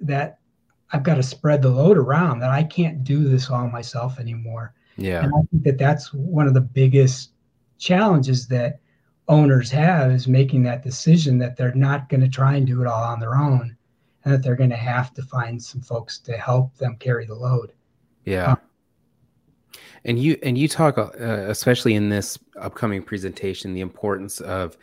that 0.00 0.38
I've 0.92 1.02
got 1.02 1.14
to 1.14 1.22
spread 1.22 1.62
the 1.62 1.70
load 1.70 1.96
around. 1.96 2.40
That 2.40 2.50
I 2.50 2.62
can't 2.62 3.04
do 3.04 3.24
this 3.24 3.48
all 3.50 3.68
myself 3.68 4.18
anymore. 4.18 4.74
Yeah. 4.96 5.24
And 5.24 5.32
I 5.34 5.40
think 5.50 5.64
that 5.64 5.78
that's 5.78 6.12
one 6.12 6.46
of 6.46 6.54
the 6.54 6.60
biggest 6.60 7.30
challenges 7.78 8.46
that 8.48 8.80
owners 9.28 9.70
have 9.70 10.10
is 10.10 10.28
making 10.28 10.62
that 10.64 10.82
decision 10.82 11.38
that 11.38 11.56
they're 11.56 11.74
not 11.74 12.08
going 12.08 12.20
to 12.20 12.28
try 12.28 12.56
and 12.56 12.66
do 12.66 12.80
it 12.80 12.86
all 12.86 13.02
on 13.02 13.20
their 13.20 13.34
own 13.34 13.76
and 14.24 14.34
that 14.34 14.42
they're 14.42 14.56
going 14.56 14.70
to 14.70 14.76
have 14.76 15.12
to 15.14 15.22
find 15.22 15.62
some 15.62 15.80
folks 15.80 16.18
to 16.18 16.36
help 16.36 16.76
them 16.76 16.96
carry 16.96 17.26
the 17.26 17.34
load. 17.34 17.72
Yeah. 18.24 18.56
And 20.04 20.18
you 20.18 20.36
and 20.42 20.58
you 20.58 20.68
talk, 20.68 20.98
uh, 20.98 21.10
especially 21.20 21.94
in 21.94 22.08
this 22.08 22.38
upcoming 22.60 23.02
presentation, 23.02 23.72
the 23.72 23.80
importance 23.80 24.40
of 24.40 24.76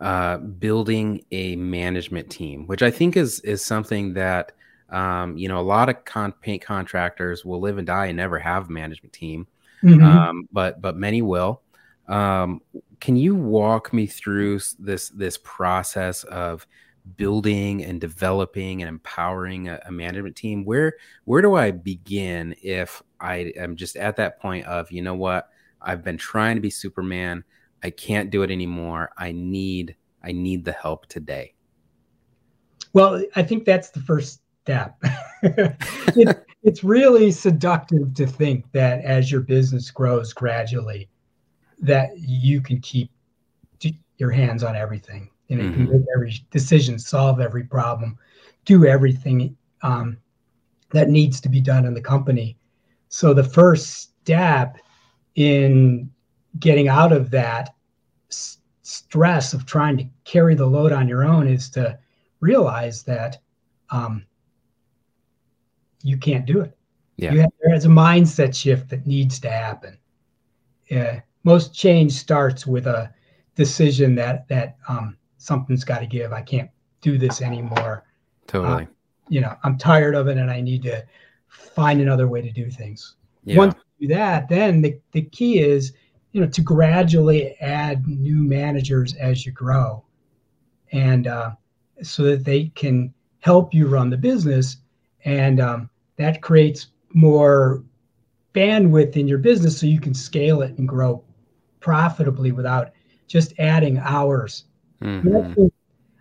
uh, 0.00 0.36
building 0.36 1.24
a 1.30 1.56
management 1.56 2.30
team, 2.30 2.66
which 2.66 2.82
I 2.82 2.90
think 2.90 3.16
is 3.16 3.40
is 3.40 3.64
something 3.64 4.12
that 4.14 4.52
um, 4.90 5.36
you 5.36 5.48
know 5.48 5.58
a 5.58 5.62
lot 5.62 5.88
of 5.88 6.04
con- 6.04 6.34
paint 6.42 6.62
contractors 6.62 7.44
will 7.44 7.60
live 7.60 7.78
and 7.78 7.86
die 7.86 8.06
and 8.06 8.16
never 8.18 8.38
have 8.38 8.68
a 8.68 8.72
management 8.72 9.14
team, 9.14 9.46
mm-hmm. 9.82 10.04
um, 10.04 10.48
but 10.52 10.80
but 10.80 10.96
many 10.96 11.22
will. 11.22 11.62
Um, 12.08 12.60
can 13.00 13.16
you 13.16 13.34
walk 13.34 13.92
me 13.92 14.06
through 14.06 14.60
this 14.78 15.08
this 15.10 15.38
process 15.42 16.24
of 16.24 16.66
building 17.16 17.84
and 17.84 18.00
developing 18.00 18.82
and 18.82 18.88
empowering 18.88 19.68
a, 19.68 19.80
a, 19.86 19.92
management 19.92 20.36
team? 20.36 20.64
Where 20.64 20.94
where 21.24 21.42
do 21.42 21.54
i 21.54 21.70
begin 21.70 22.54
if 22.62 23.02
i 23.20 23.52
am 23.56 23.76
just 23.76 23.96
at 23.96 24.16
that 24.16 24.40
point 24.40 24.66
of 24.66 24.90
you 24.90 25.02
know 25.02 25.14
what? 25.14 25.50
I've 25.80 26.02
been 26.02 26.18
trying 26.18 26.56
to 26.56 26.60
be 26.60 26.70
superman. 26.70 27.44
I 27.82 27.90
can't 27.90 28.30
do 28.30 28.42
it 28.42 28.50
anymore. 28.50 29.10
I 29.16 29.32
need 29.32 29.96
i 30.22 30.32
need 30.32 30.64
the 30.64 30.72
help 30.72 31.06
today. 31.06 31.54
Well 32.92 33.22
i 33.34 33.42
think 33.42 33.64
that's 33.64 33.90
the 33.90 34.00
first 34.00 34.40
step. 34.62 35.00
It, 36.18 36.45
it's 36.66 36.82
really 36.82 37.30
seductive 37.30 38.12
to 38.12 38.26
think 38.26 38.70
that 38.72 39.02
as 39.04 39.30
your 39.30 39.40
business 39.40 39.90
grows 39.92 40.32
gradually 40.32 41.08
that 41.78 42.18
you 42.18 42.60
can 42.60 42.80
keep 42.80 43.10
your 44.18 44.30
hands 44.30 44.64
on 44.64 44.74
everything 44.74 45.30
and 45.48 45.60
mm-hmm. 45.60 45.74
can 45.74 45.92
make 45.92 46.06
every 46.14 46.34
decision, 46.50 46.98
solve 46.98 47.40
every 47.40 47.62
problem, 47.62 48.18
do 48.64 48.84
everything 48.84 49.56
um, 49.82 50.16
that 50.90 51.08
needs 51.08 51.40
to 51.40 51.48
be 51.48 51.60
done 51.60 51.84
in 51.84 51.94
the 51.94 52.00
company. 52.00 52.56
So 53.10 53.32
the 53.32 53.44
first 53.44 54.20
step 54.22 54.78
in 55.36 56.10
getting 56.58 56.88
out 56.88 57.12
of 57.12 57.30
that 57.30 57.74
s- 58.28 58.58
stress 58.82 59.52
of 59.52 59.66
trying 59.66 59.98
to 59.98 60.06
carry 60.24 60.56
the 60.56 60.66
load 60.66 60.90
on 60.90 61.06
your 61.06 61.24
own 61.24 61.46
is 61.46 61.70
to 61.70 61.96
realize 62.40 63.04
that 63.04 63.38
um, 63.90 64.24
you 66.06 66.16
can't 66.16 66.46
do 66.46 66.60
it. 66.60 66.76
Yeah. 67.16 67.34
Have, 67.34 67.50
there's 67.62 67.84
a 67.86 67.88
mindset 67.88 68.54
shift 68.54 68.90
that 68.90 69.06
needs 69.06 69.40
to 69.40 69.50
happen. 69.50 69.98
Uh, 70.90 71.16
most 71.44 71.74
change 71.74 72.12
starts 72.12 72.66
with 72.66 72.86
a 72.86 73.12
decision 73.54 74.14
that 74.16 74.46
that 74.48 74.76
um, 74.88 75.16
something's 75.38 75.84
got 75.84 76.00
to 76.00 76.06
give. 76.06 76.32
I 76.32 76.42
can't 76.42 76.70
do 77.00 77.18
this 77.18 77.40
anymore. 77.42 78.04
Totally. 78.46 78.84
Uh, 78.84 78.86
you 79.28 79.40
know, 79.40 79.56
I'm 79.64 79.76
tired 79.78 80.14
of 80.14 80.28
it, 80.28 80.38
and 80.38 80.50
I 80.50 80.60
need 80.60 80.82
to 80.84 81.04
find 81.48 82.00
another 82.00 82.28
way 82.28 82.42
to 82.42 82.50
do 82.52 82.70
things. 82.70 83.16
Yeah. 83.44 83.56
Once 83.56 83.74
you 83.98 84.08
do 84.08 84.14
that, 84.14 84.48
then 84.48 84.82
the, 84.82 85.00
the 85.12 85.22
key 85.22 85.58
is, 85.58 85.92
you 86.32 86.40
know, 86.40 86.48
to 86.48 86.60
gradually 86.60 87.56
add 87.60 88.06
new 88.06 88.42
managers 88.42 89.14
as 89.14 89.46
you 89.46 89.52
grow, 89.52 90.04
and 90.92 91.26
uh, 91.26 91.52
so 92.02 92.22
that 92.24 92.44
they 92.44 92.66
can 92.74 93.12
help 93.40 93.72
you 93.72 93.86
run 93.86 94.10
the 94.10 94.16
business, 94.16 94.76
and 95.24 95.60
um, 95.60 95.90
that 96.16 96.42
creates 96.42 96.88
more 97.14 97.82
bandwidth 98.54 99.16
in 99.16 99.28
your 99.28 99.38
business, 99.38 99.78
so 99.78 99.86
you 99.86 100.00
can 100.00 100.14
scale 100.14 100.62
it 100.62 100.76
and 100.78 100.88
grow 100.88 101.22
profitably 101.80 102.52
without 102.52 102.92
just 103.26 103.52
adding 103.58 103.98
hours. 103.98 104.64
Mm-hmm. 105.02 105.66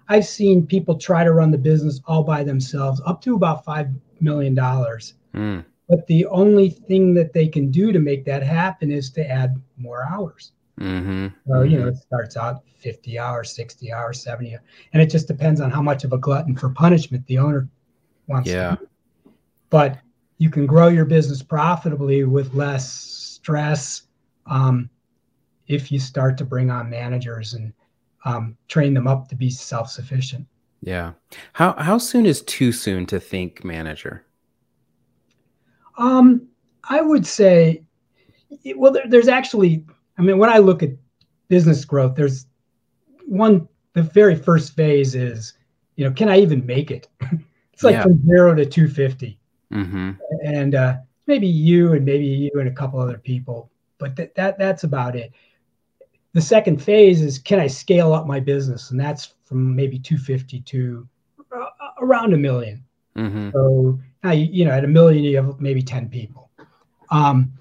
I've 0.08 0.26
seen 0.26 0.68
people 0.68 0.96
try 0.96 1.24
to 1.24 1.32
run 1.32 1.52
the 1.52 1.58
business 1.58 2.02
all 2.06 2.24
by 2.24 2.44
themselves 2.44 3.02
up 3.06 3.22
to 3.22 3.36
about 3.36 3.66
$5 3.66 3.94
million. 4.20 4.56
Mm. 4.56 5.66
But 5.90 6.08
the 6.08 6.26
only 6.28 6.70
thing 6.70 7.14
that 7.16 7.34
they 7.34 7.48
can 7.48 7.72
do 7.72 7.92
to 7.92 8.00
make 8.00 8.26
that 8.26 8.44
happen 8.44 8.92
is 8.92 9.10
to 9.12 9.28
add 9.28 9.62
more 9.78 10.06
hours. 10.06 10.52
Mm-hmm. 10.80 11.28
So, 11.48 11.62
you 11.64 11.78
know, 11.78 11.86
mm-hmm. 11.86 11.96
it 11.96 11.98
starts 11.98 12.38
out 12.38 12.64
50 12.78 13.18
hours, 13.18 13.56
60 13.56 13.92
hours, 13.92 14.22
70. 14.22 14.58
And 14.94 15.02
it 15.02 15.10
just 15.10 15.28
depends 15.28 15.62
on 15.62 15.72
how 15.72 15.82
much 15.82 16.04
of 16.04 16.14
a 16.14 16.18
glutton 16.18 16.56
for 16.56 16.70
punishment 16.70 17.26
the 17.28 17.38
owner 17.38 17.68
wants 18.28 18.50
yeah. 18.50 18.76
to 18.76 18.88
But 19.76 20.00
you 20.38 20.50
can 20.50 20.66
grow 20.66 20.88
your 20.88 21.04
business 21.04 21.44
profitably 21.44 22.24
with 22.24 22.54
less 22.54 22.90
stress 22.90 24.04
um, 24.46 24.90
if 25.68 25.92
you 25.92 26.00
start 26.00 26.38
to 26.38 26.46
bring 26.46 26.72
on 26.72 26.90
managers 26.90 27.56
and 27.56 27.74
um, 28.24 28.56
train 28.70 28.94
them 28.94 29.06
up 29.06 29.28
to 29.28 29.36
be 29.36 29.50
self-sufficient. 29.50 30.48
Yeah. 30.80 31.12
How 31.52 31.74
how 31.74 31.98
soon 31.98 32.26
is 32.26 32.42
too 32.42 32.72
soon 32.72 33.06
to 33.08 33.20
think 33.20 33.66
manager? 33.66 34.26
Um, 35.98 36.48
I 36.86 37.02
would 37.02 37.28
say, 37.28 37.84
well, 38.78 38.94
there, 38.94 39.10
there's 39.10 39.28
actually, 39.28 39.84
I 40.18 40.22
mean, 40.22 40.38
when 40.38 40.50
I 40.50 40.60
look 40.60 40.84
at 40.84 40.92
business 41.50 41.84
growth, 41.84 42.16
there's 42.16 42.46
one. 43.26 43.68
The 43.92 44.04
very 44.04 44.38
first 44.38 44.74
phase 44.74 45.16
is, 45.16 45.52
you 45.98 46.06
know, 46.06 46.14
can 46.14 46.30
I 46.30 46.40
even 46.40 46.66
make 46.66 46.92
it? 46.92 47.10
it's 47.74 47.84
like 47.84 47.96
yeah. 47.96 48.04
from 48.04 48.26
zero 48.26 48.56
to 48.56 48.66
250, 48.66 49.38
mm-hmm. 49.72 50.12
and 50.44 50.76
uh, 50.76 50.96
maybe 51.28 51.48
you 51.48 51.94
and 51.94 52.06
maybe 52.06 52.26
you 52.26 52.52
and 52.60 52.68
a 52.68 52.74
couple 52.74 53.00
other 53.00 53.18
people, 53.18 53.70
but 53.98 54.16
that 54.16 54.36
that 54.36 54.58
that's 54.58 54.84
about 54.84 55.16
it 55.16 55.32
the 56.36 56.42
second 56.42 56.84
phase 56.84 57.22
is 57.22 57.40
can 57.40 57.62
I 57.62 57.68
scale 57.68 58.14
up 58.14 58.28
my 58.28 58.42
business? 58.42 58.92
And 58.92 59.00
that's 59.00 59.34
from 59.46 59.74
maybe 59.74 59.98
250 59.98 60.60
to 60.60 61.08
uh, 61.56 61.66
around 62.02 62.34
a 62.34 62.38
1000000 62.38 62.82
mm-hmm. 63.18 63.50
So 63.52 63.98
now, 64.22 64.32
you, 64.32 64.46
you 64.52 64.66
know, 64.66 64.72
at 64.72 64.84
a 64.84 64.88
million, 64.88 65.24
you 65.24 65.38
have 65.38 65.62
maybe 65.62 65.82
10 65.82 66.10
people. 66.10 66.52
Um, 67.10 67.54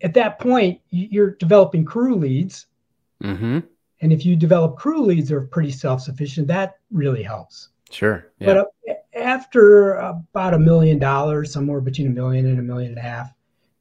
at 0.00 0.14
that 0.14 0.38
point, 0.38 0.80
you're 0.88 1.32
developing 1.32 1.84
crew 1.84 2.14
leads. 2.14 2.66
Mm-hmm. 3.22 3.58
And 4.00 4.12
if 4.12 4.24
you 4.24 4.34
develop 4.34 4.78
crew 4.78 5.02
leads 5.02 5.28
that 5.28 5.34
are 5.34 5.42
pretty 5.42 5.72
self 5.72 6.00
sufficient, 6.00 6.48
that 6.48 6.78
really 6.90 7.22
helps. 7.22 7.68
Sure. 7.90 8.26
Yeah. 8.38 8.46
But 8.46 8.56
uh, 8.58 8.94
after 9.14 9.94
about 9.94 10.54
a 10.54 10.58
million 10.58 10.98
dollars, 10.98 11.52
somewhere 11.52 11.80
between 11.80 12.08
a 12.08 12.10
million 12.10 12.46
and 12.46 12.58
a 12.58 12.62
million 12.62 12.90
and 12.90 12.98
a 12.98 13.02
half, 13.02 13.32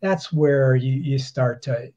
that's 0.01 0.31
where 0.31 0.75
you, 0.75 0.93
you 0.93 1.17
start 1.17 1.61
to 1.63 1.91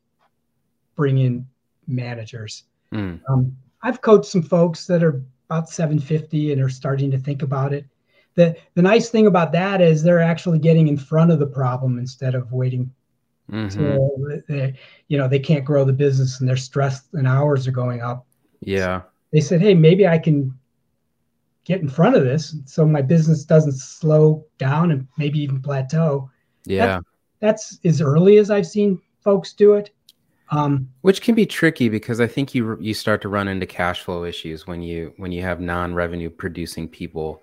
bring 0.97 1.19
in 1.19 1.47
managers. 1.87 2.65
Mm. 2.93 3.21
Um, 3.29 3.57
I've 3.83 4.01
coached 4.01 4.27
some 4.27 4.43
folks 4.43 4.87
that 4.87 5.03
are 5.03 5.23
about 5.49 5.69
750 5.69 6.53
and 6.53 6.63
are 6.63 6.69
starting 6.69 7.11
to 7.11 7.19
think 7.19 7.43
about 7.43 7.73
it. 7.73 7.87
The, 8.35 8.57
the 8.75 8.83
nice 8.83 9.11
thing 9.11 9.27
about 9.27 9.53
that 9.53 9.81
is 9.81 10.03
they're 10.03 10.21
actually 10.21 10.59
getting 10.59 10.89
in 10.89 10.97
front 10.97 11.31
of 11.31 11.39
the 11.39 11.47
problem 11.47 11.99
instead 11.99 12.35
of 12.35 12.53
waiting 12.53 12.91
mm-hmm. 13.51 14.39
they, 14.49 14.75
you 15.09 15.19
know, 15.19 15.29
they 15.29 15.39
can't 15.39 15.65
grow 15.65 15.85
the 15.85 15.93
business 15.93 16.41
and 16.41 16.49
they're 16.49 16.57
stressed 16.57 17.13
and 17.15 17.27
hours 17.27 17.67
are 17.67 17.73
going 17.73 18.01
up. 18.01 18.27
Yeah. 18.61 19.03
They 19.33 19.41
said, 19.41 19.61
Hey, 19.61 19.75
maybe 19.75 20.07
I 20.07 20.19
can 20.19 20.57
get 21.65 21.81
in 21.81 21.89
front 21.89 22.17
of 22.17 22.25
this 22.25 22.57
so 22.65 22.87
my 22.87 23.03
business 23.03 23.45
doesn't 23.45 23.75
slow 23.75 24.45
down 24.59 24.91
and 24.91 25.07
maybe 25.19 25.39
even 25.41 25.61
plateau. 25.61 26.31
Yeah. 26.65 27.01
That's, 27.41 27.79
that's 27.79 27.81
as 27.85 28.01
early 28.01 28.39
as 28.39 28.51
I've 28.51 28.67
seen 28.67 29.01
folks 29.23 29.53
do 29.53 29.75
it. 29.75 29.91
Um, 30.51 30.89
Which 31.03 31.23
can 31.23 31.35
be 31.35 31.47
tricky 31.47 31.89
because 31.89 32.21
I 32.21 32.27
think 32.27 32.55
you 32.57 32.77
you 32.81 32.93
start 32.93 33.23
to 33.23 33.29
run 33.29 33.47
into 33.47 33.67
cash 33.67 34.03
flow 34.03 34.25
issues 34.25 34.67
when 34.67 34.83
you 34.83 35.13
when 35.17 35.31
you 35.31 35.43
have 35.43 35.61
non 35.61 35.95
revenue 35.95 36.29
producing 36.29 36.89
people, 36.89 37.41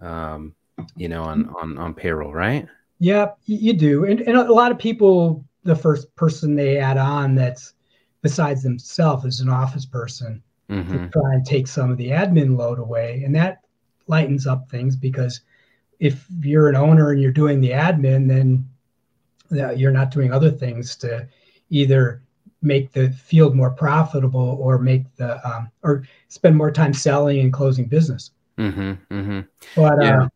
um, 0.00 0.52
you 0.96 1.08
know, 1.08 1.22
on 1.22 1.54
on 1.60 1.78
on 1.78 1.94
payroll, 1.94 2.32
right? 2.32 2.66
Yeah, 2.98 3.30
you 3.44 3.72
do, 3.72 4.04
and 4.04 4.20
and 4.20 4.36
a 4.36 4.52
lot 4.52 4.72
of 4.72 4.78
people, 4.80 5.44
the 5.62 5.76
first 5.76 6.12
person 6.16 6.56
they 6.56 6.78
add 6.78 6.96
on 6.96 7.36
that's 7.36 7.74
besides 8.20 8.64
themselves 8.64 9.24
is 9.26 9.38
an 9.38 9.48
office 9.48 9.86
person 9.86 10.42
mm-hmm. 10.68 10.92
to 10.92 11.10
try 11.10 11.34
and 11.34 11.44
take 11.44 11.66
some 11.66 11.90
of 11.90 11.96
the 11.96 12.08
admin 12.08 12.56
load 12.56 12.78
away, 12.78 13.22
and 13.24 13.34
that 13.34 13.60
lightens 14.06 14.46
up 14.46 14.68
things 14.68 14.96
because 14.96 15.40
if 16.00 16.26
you're 16.40 16.68
an 16.68 16.76
owner 16.76 17.10
and 17.10 17.22
you're 17.22 17.32
doing 17.32 17.60
the 17.60 17.70
admin, 17.70 18.28
then 18.28 18.68
you're 19.76 19.92
not 19.92 20.10
doing 20.10 20.32
other 20.32 20.50
things 20.50 20.96
to 20.96 21.26
either 21.70 22.22
make 22.62 22.92
the 22.92 23.10
field 23.10 23.54
more 23.54 23.70
profitable 23.70 24.58
or 24.60 24.78
make 24.78 25.14
the 25.16 25.46
um, 25.48 25.70
or 25.82 26.04
spend 26.28 26.56
more 26.56 26.70
time 26.70 26.92
selling 26.92 27.40
and 27.40 27.52
closing 27.52 27.86
business. 27.86 28.30
Mm-hmm, 28.58 28.92
mm-hmm. 29.14 29.40
But 29.76 30.02
yeah. 30.02 30.22
Uh, 30.22 30.28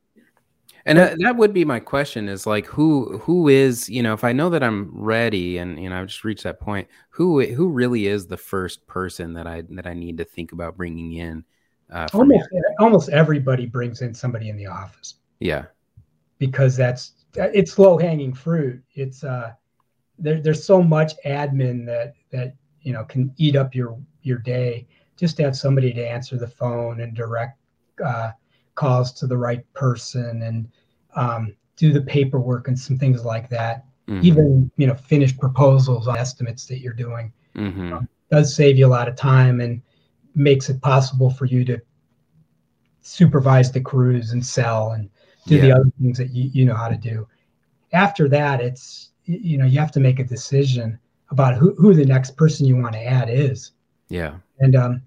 and 0.88 0.98
that, 0.98 1.18
that 1.20 1.36
would 1.36 1.52
be 1.52 1.64
my 1.66 1.80
question 1.80 2.28
is 2.28 2.46
like 2.46 2.64
who 2.66 3.18
who 3.18 3.48
is 3.48 3.88
you 3.90 4.02
know 4.02 4.14
if 4.14 4.24
I 4.24 4.32
know 4.32 4.48
that 4.50 4.62
I'm 4.62 4.90
ready 4.92 5.58
and 5.58 5.80
you 5.80 5.90
know 5.90 6.00
I've 6.00 6.06
just 6.06 6.24
reached 6.24 6.44
that 6.44 6.60
point 6.60 6.88
who 7.10 7.44
who 7.44 7.68
really 7.68 8.06
is 8.06 8.26
the 8.26 8.38
first 8.38 8.86
person 8.86 9.34
that 9.34 9.46
I 9.46 9.64
that 9.70 9.86
I 9.86 9.92
need 9.92 10.16
to 10.18 10.24
think 10.24 10.52
about 10.52 10.76
bringing 10.76 11.12
in. 11.12 11.44
Uh, 11.92 12.08
almost 12.12 12.48
almost 12.78 13.08
everybody 13.10 13.66
brings 13.66 14.00
in 14.00 14.14
somebody 14.14 14.48
in 14.48 14.56
the 14.56 14.66
office. 14.66 15.16
Yeah, 15.40 15.66
because 16.38 16.76
that's 16.76 17.12
it's 17.34 17.78
low 17.78 17.98
hanging 17.98 18.32
fruit. 18.32 18.82
It's 18.94 19.24
uh 19.24 19.52
there, 20.18 20.40
there's 20.40 20.64
so 20.64 20.82
much 20.82 21.12
admin 21.24 21.84
that 21.86 22.14
that 22.30 22.54
you 22.80 22.92
know 22.94 23.04
can 23.04 23.32
eat 23.36 23.56
up 23.56 23.74
your 23.74 23.98
your 24.22 24.38
day. 24.38 24.86
Just 25.18 25.36
to 25.36 25.42
have 25.42 25.56
somebody 25.56 25.92
to 25.92 26.08
answer 26.08 26.36
the 26.36 26.46
phone 26.46 27.00
and 27.00 27.14
direct 27.14 27.58
uh, 28.04 28.30
calls 28.82 29.12
to 29.20 29.26
the 29.26 29.40
right 29.48 29.64
person 29.82 30.42
and 30.48 30.58
um, 31.22 31.42
do 31.76 31.88
the 31.92 32.06
paperwork 32.14 32.68
and 32.68 32.78
some 32.78 32.98
things 32.98 33.24
like 33.34 33.48
that. 33.58 33.76
Mhm. 34.08 34.24
even 34.30 34.48
you 34.80 34.86
know 34.88 34.98
finish 35.12 35.32
proposals 35.44 36.08
on 36.08 36.16
estimates 36.16 36.64
that 36.68 36.80
you're 36.82 37.00
doing 37.06 37.26
Mhm. 37.54 38.08
does 38.30 38.48
save 38.60 38.78
you 38.78 38.86
a 38.86 38.94
lot 38.98 39.08
of 39.10 39.14
time 39.16 39.60
and 39.64 39.82
makes 40.34 40.70
it 40.72 40.80
possible 40.92 41.30
for 41.38 41.46
you 41.54 41.64
to 41.70 41.76
supervise 43.02 43.70
the 43.72 43.80
crews 43.80 44.32
and 44.32 44.44
sell 44.44 44.92
and 44.92 45.08
do 45.46 45.60
the 45.60 45.72
other 45.76 45.90
things 46.00 46.18
that 46.18 46.30
you, 46.36 46.50
you 46.52 46.64
know 46.68 46.74
how 46.82 46.88
to 46.88 46.96
do 47.10 47.26
after 47.92 48.28
that 48.28 48.60
it's 48.60 49.10
you 49.24 49.58
know 49.58 49.66
you 49.66 49.78
have 49.78 49.92
to 49.92 50.00
make 50.00 50.18
a 50.20 50.24
decision 50.24 50.98
about 51.30 51.54
who, 51.54 51.74
who 51.80 51.94
the 51.94 52.04
next 52.04 52.36
person 52.36 52.66
you 52.66 52.76
want 52.76 52.94
to 52.94 53.04
add 53.18 53.28
is 53.30 53.72
Yeah. 54.08 54.34
and 54.60 54.74
um, 54.74 55.02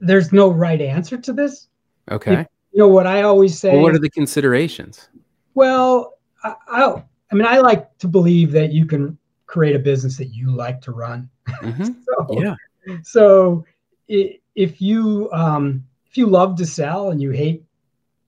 there's 0.00 0.32
no 0.32 0.50
right 0.50 0.80
answer 0.80 1.16
to 1.18 1.32
this 1.32 1.68
Okay. 2.10 2.46
you 2.72 2.78
know 2.78 2.88
what 2.88 3.06
i 3.06 3.22
always 3.22 3.58
say 3.58 3.72
Well, 3.72 3.82
what 3.82 3.94
are 3.94 3.98
the 3.98 4.10
considerations? 4.10 5.08
Well, 5.54 6.14
I, 6.42 6.54
I, 6.68 7.02
I 7.30 7.34
mean, 7.34 7.46
I 7.46 7.58
like 7.58 7.96
to 7.98 8.08
believe 8.08 8.52
that 8.52 8.72
you 8.72 8.86
can 8.86 9.16
create 9.46 9.76
a 9.76 9.78
business 9.78 10.16
that 10.18 10.26
you 10.34 10.50
like 10.50 10.80
to 10.82 10.92
run. 10.92 11.28
Mhm. 11.48 11.96
So, 12.04 12.42
Yeah. 12.42 12.54
So 13.02 13.64
if 14.08 14.80
you 14.80 15.30
um, 15.32 15.84
if 16.06 16.16
you 16.16 16.26
love 16.26 16.56
to 16.56 16.66
sell 16.66 17.10
and 17.10 17.20
you 17.20 17.30
hate 17.30 17.64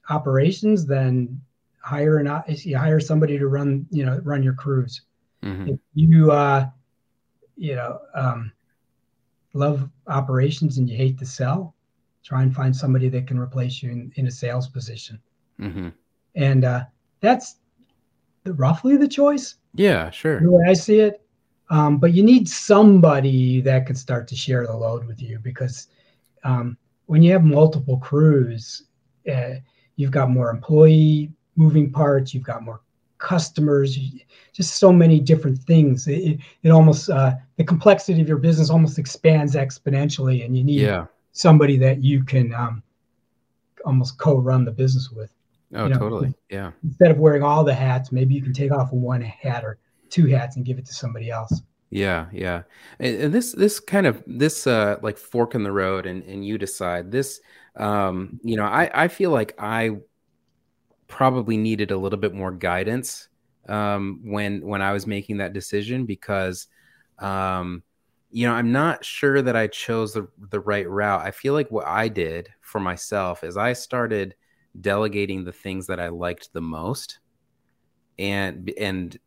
operations, 0.09 0.87
then 0.87 1.41
hire 1.81 2.19
an 2.19 2.43
you 2.49 2.77
hire 2.77 2.99
somebody 2.99 3.39
to 3.39 3.47
run 3.47 3.87
you 3.91 4.05
know 4.05 4.19
run 4.25 4.43
your 4.43 4.55
crews. 4.55 5.03
Mhm. 5.45 5.75
If 5.75 5.81
you 5.95 6.33
uh, 6.33 6.69
you 7.57 7.77
know 7.77 8.01
um, 8.15 8.51
love 9.53 9.89
operations 10.09 10.79
and 10.79 10.89
you 10.91 10.97
hate 10.97 11.19
to 11.19 11.27
sell, 11.27 11.76
try 12.27 12.43
and 12.43 12.53
find 12.61 12.75
somebody 12.75 13.09
that 13.09 13.25
can 13.29 13.39
replace 13.39 13.75
you 13.83 13.91
in, 13.97 14.13
in 14.17 14.27
a 14.27 14.31
sales 14.43 14.67
position 14.69 15.17
Mhm. 15.61 15.93
and 16.35 16.65
uh, 16.65 16.83
that's 17.21 17.57
the, 18.45 18.53
roughly 18.55 18.97
the 18.97 19.09
choice 19.21 19.47
Yeah. 19.75 20.11
Sure. 20.11 20.41
the 20.41 20.51
way 20.51 20.65
I 20.69 20.75
see 20.75 20.99
it. 21.09 21.15
Um, 21.71 21.99
but 21.99 22.13
you 22.17 22.23
need 22.33 22.49
somebody 22.49 23.61
that 23.63 23.87
can 23.87 23.97
start 23.97 24.29
to 24.29 24.37
share 24.37 24.67
the 24.67 24.77
load 24.77 25.03
with 25.07 25.21
you 25.21 25.39
because 25.51 25.89
um, 26.45 26.77
when 27.07 27.23
you 27.23 27.33
have 27.33 27.45
multiple 27.45 27.99
crews, 27.99 28.83
uh, 29.33 29.55
you've 29.97 30.13
got 30.19 30.31
more 30.31 30.51
employee 30.51 31.33
moving 31.57 31.91
parts, 31.91 32.33
you've 32.35 32.45
got 32.53 32.63
more 32.63 32.81
customers, 33.19 33.99
just 34.53 34.77
so 34.77 34.93
many 34.93 35.19
different 35.19 35.59
things. 35.59 36.07
It, 36.07 36.21
it, 36.31 36.41
it 36.63 36.71
almost 36.71 37.11
uh, 37.11 37.35
the 37.57 37.65
complexity 37.65 38.21
of 38.21 38.29
your 38.29 38.39
business 38.39 38.71
almost 38.71 38.99
expands 38.99 39.55
exponentially, 39.57 40.45
and 40.45 40.57
you 40.57 40.63
need 40.65 40.81
Yeah. 40.81 41.07
Somebody 41.37 41.77
that 41.77 42.03
you 42.03 42.25
can 42.25 42.55
um, 42.55 42.83
almost 43.85 44.19
co-run 44.19 44.65
the 44.65 44.73
business 44.73 45.11
with 45.11 45.31
Oh, 45.75 45.85
you 45.85 45.91
know, 45.91 45.99
totally. 45.99 46.35
Yeah. 46.49 46.73
instead 46.85 47.11
of 47.11 47.19
wearing 47.19 47.43
all 47.43 47.65
the 47.65 47.75
hats, 47.75 48.13
maybe 48.13 48.35
you 48.35 48.43
can 48.43 48.53
take 48.53 48.71
off 48.71 48.93
one 48.93 49.21
hat 49.21 49.65
or 49.65 49.79
two 50.09 50.27
hats 50.27 50.57
and 50.57 50.65
give 50.65 50.79
it 50.79 50.87
to 50.87 50.95
somebody 50.95 51.31
else. 51.31 51.61
Yeah, 51.91 52.27
yeah. 52.33 52.63
And, 52.99 53.17
and 53.23 53.35
this 53.35 53.53
this 53.53 53.81
kind 53.81 54.07
of 54.07 54.23
this 54.27 54.67
uh 54.67 54.97
like 55.03 55.19
fork 55.19 55.55
in 55.55 55.63
the 55.63 55.73
road 55.73 56.07
and 56.07 56.23
and 56.23 56.47
you 56.47 56.57
decide 56.57 57.11
this 57.11 57.41
um 57.75 58.41
you 58.43 58.57
know, 58.57 58.65
I 58.65 58.91
I 58.95 59.09
feel 59.09 59.31
like 59.31 59.55
I 59.59 59.97
probably 61.09 61.57
needed 61.57 61.91
a 61.91 61.97
little 61.97 62.19
bit 62.19 62.35
more 62.35 62.53
guidance 62.53 63.29
um 63.69 64.21
when 64.25 64.65
when 64.67 64.83
I 64.83 64.93
was 64.93 65.07
making 65.07 65.39
that 65.39 65.53
decision 65.53 66.07
because 66.07 66.69
um 67.19 67.83
you 68.37 68.47
know, 68.47 68.53
I'm 68.55 68.73
not 68.73 69.05
sure 69.05 69.41
that 69.43 69.57
I 69.57 69.67
chose 69.69 70.13
the 70.15 70.29
the 70.51 70.61
right 70.61 70.89
route. 70.89 71.23
I 71.23 71.31
feel 71.31 71.55
like 71.55 71.71
what 71.71 71.87
I 71.87 72.09
did 72.09 72.51
for 72.61 72.81
myself 72.81 73.43
is 73.45 73.57
I 73.57 73.73
started 73.73 74.35
delegating 74.81 75.45
the 75.45 75.53
things 75.53 75.87
that 75.89 76.01
I 76.01 76.09
liked 76.09 76.53
the 76.53 76.61
most 76.61 77.21
and 78.19 78.71
and 78.79 79.19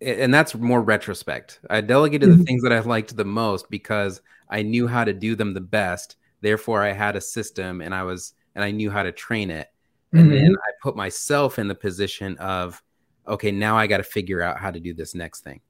and 0.00 0.32
that's 0.34 0.54
more 0.54 0.82
retrospect. 0.82 1.60
I 1.70 1.80
delegated 1.80 2.30
the 2.30 2.36
Mhm. 2.36 2.46
things 2.46 2.62
that 2.62 2.72
I 2.72 2.80
liked 2.80 3.16
the 3.16 3.24
most 3.24 3.70
because 3.70 4.20
I 4.50 4.62
knew 4.62 4.86
how 4.86 5.04
to 5.04 5.12
do 5.14 5.34
them 5.36 5.54
the 5.54 5.60
best. 5.60 6.16
Therefore, 6.42 6.82
I 6.82 6.92
had 6.92 7.16
a 7.16 7.20
system 7.20 7.80
and 7.80 7.94
I 7.94 8.02
was 8.02 8.34
and 8.54 8.64
I 8.64 8.70
knew 8.72 8.90
how 8.90 9.02
to 9.02 9.12
train 9.12 9.50
it. 9.50 9.68
And 10.12 10.32
then 10.32 10.54
I 10.68 10.70
put 10.82 10.96
myself 10.96 11.58
in 11.58 11.68
the 11.68 11.74
position 11.74 12.36
of, 12.38 12.82
okay, 13.28 13.52
now 13.52 13.76
I 13.78 13.86
got 13.86 13.98
to 13.98 14.02
figure 14.04 14.42
out 14.42 14.58
how 14.58 14.70
to 14.70 14.80
do 14.80 14.94
this 14.94 15.14
next 15.14 15.40
thing. 15.44 15.60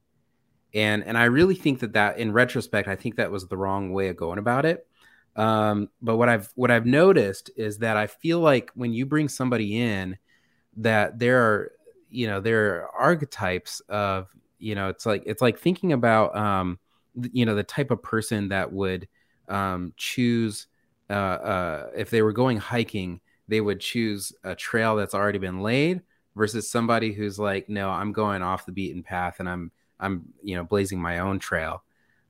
And 0.76 1.02
and 1.04 1.16
I 1.16 1.24
really 1.24 1.54
think 1.54 1.80
that 1.80 1.94
that 1.94 2.18
in 2.18 2.32
retrospect, 2.32 2.86
I 2.86 2.96
think 2.96 3.16
that 3.16 3.30
was 3.32 3.48
the 3.48 3.56
wrong 3.56 3.92
way 3.92 4.08
of 4.08 4.16
going 4.16 4.38
about 4.38 4.66
it. 4.66 4.86
Um, 5.34 5.88
but 6.02 6.16
what 6.18 6.28
I've 6.28 6.52
what 6.54 6.70
I've 6.70 6.86
noticed 6.86 7.50
is 7.56 7.78
that 7.78 7.96
I 7.96 8.06
feel 8.06 8.40
like 8.40 8.70
when 8.74 8.92
you 8.92 9.06
bring 9.06 9.28
somebody 9.28 9.80
in, 9.80 10.18
that 10.76 11.18
there 11.18 11.42
are 11.42 11.72
you 12.10 12.26
know 12.26 12.40
there 12.40 12.76
are 12.76 12.90
archetypes 12.94 13.80
of 13.88 14.28
you 14.58 14.74
know 14.74 14.88
it's 14.90 15.06
like 15.06 15.22
it's 15.26 15.42
like 15.42 15.58
thinking 15.58 15.92
about 15.92 16.36
um 16.36 16.78
you 17.32 17.46
know 17.46 17.54
the 17.54 17.64
type 17.64 17.90
of 17.90 18.02
person 18.02 18.48
that 18.48 18.72
would 18.72 19.08
um 19.48 19.92
choose 19.96 20.66
uh 21.10 21.12
uh 21.12 21.90
if 21.96 22.10
they 22.10 22.22
were 22.22 22.32
going 22.32 22.58
hiking 22.58 23.20
they 23.48 23.60
would 23.60 23.80
choose 23.80 24.32
a 24.44 24.54
trail 24.54 24.96
that's 24.96 25.14
already 25.14 25.38
been 25.38 25.60
laid 25.60 26.02
versus 26.36 26.70
somebody 26.70 27.12
who's 27.12 27.38
like 27.38 27.68
no 27.68 27.90
i'm 27.90 28.12
going 28.12 28.42
off 28.42 28.66
the 28.66 28.72
beaten 28.72 29.02
path 29.02 29.36
and 29.40 29.48
i'm 29.48 29.70
i'm 30.00 30.24
you 30.42 30.56
know 30.56 30.64
blazing 30.64 31.00
my 31.00 31.18
own 31.18 31.38
trail. 31.38 31.82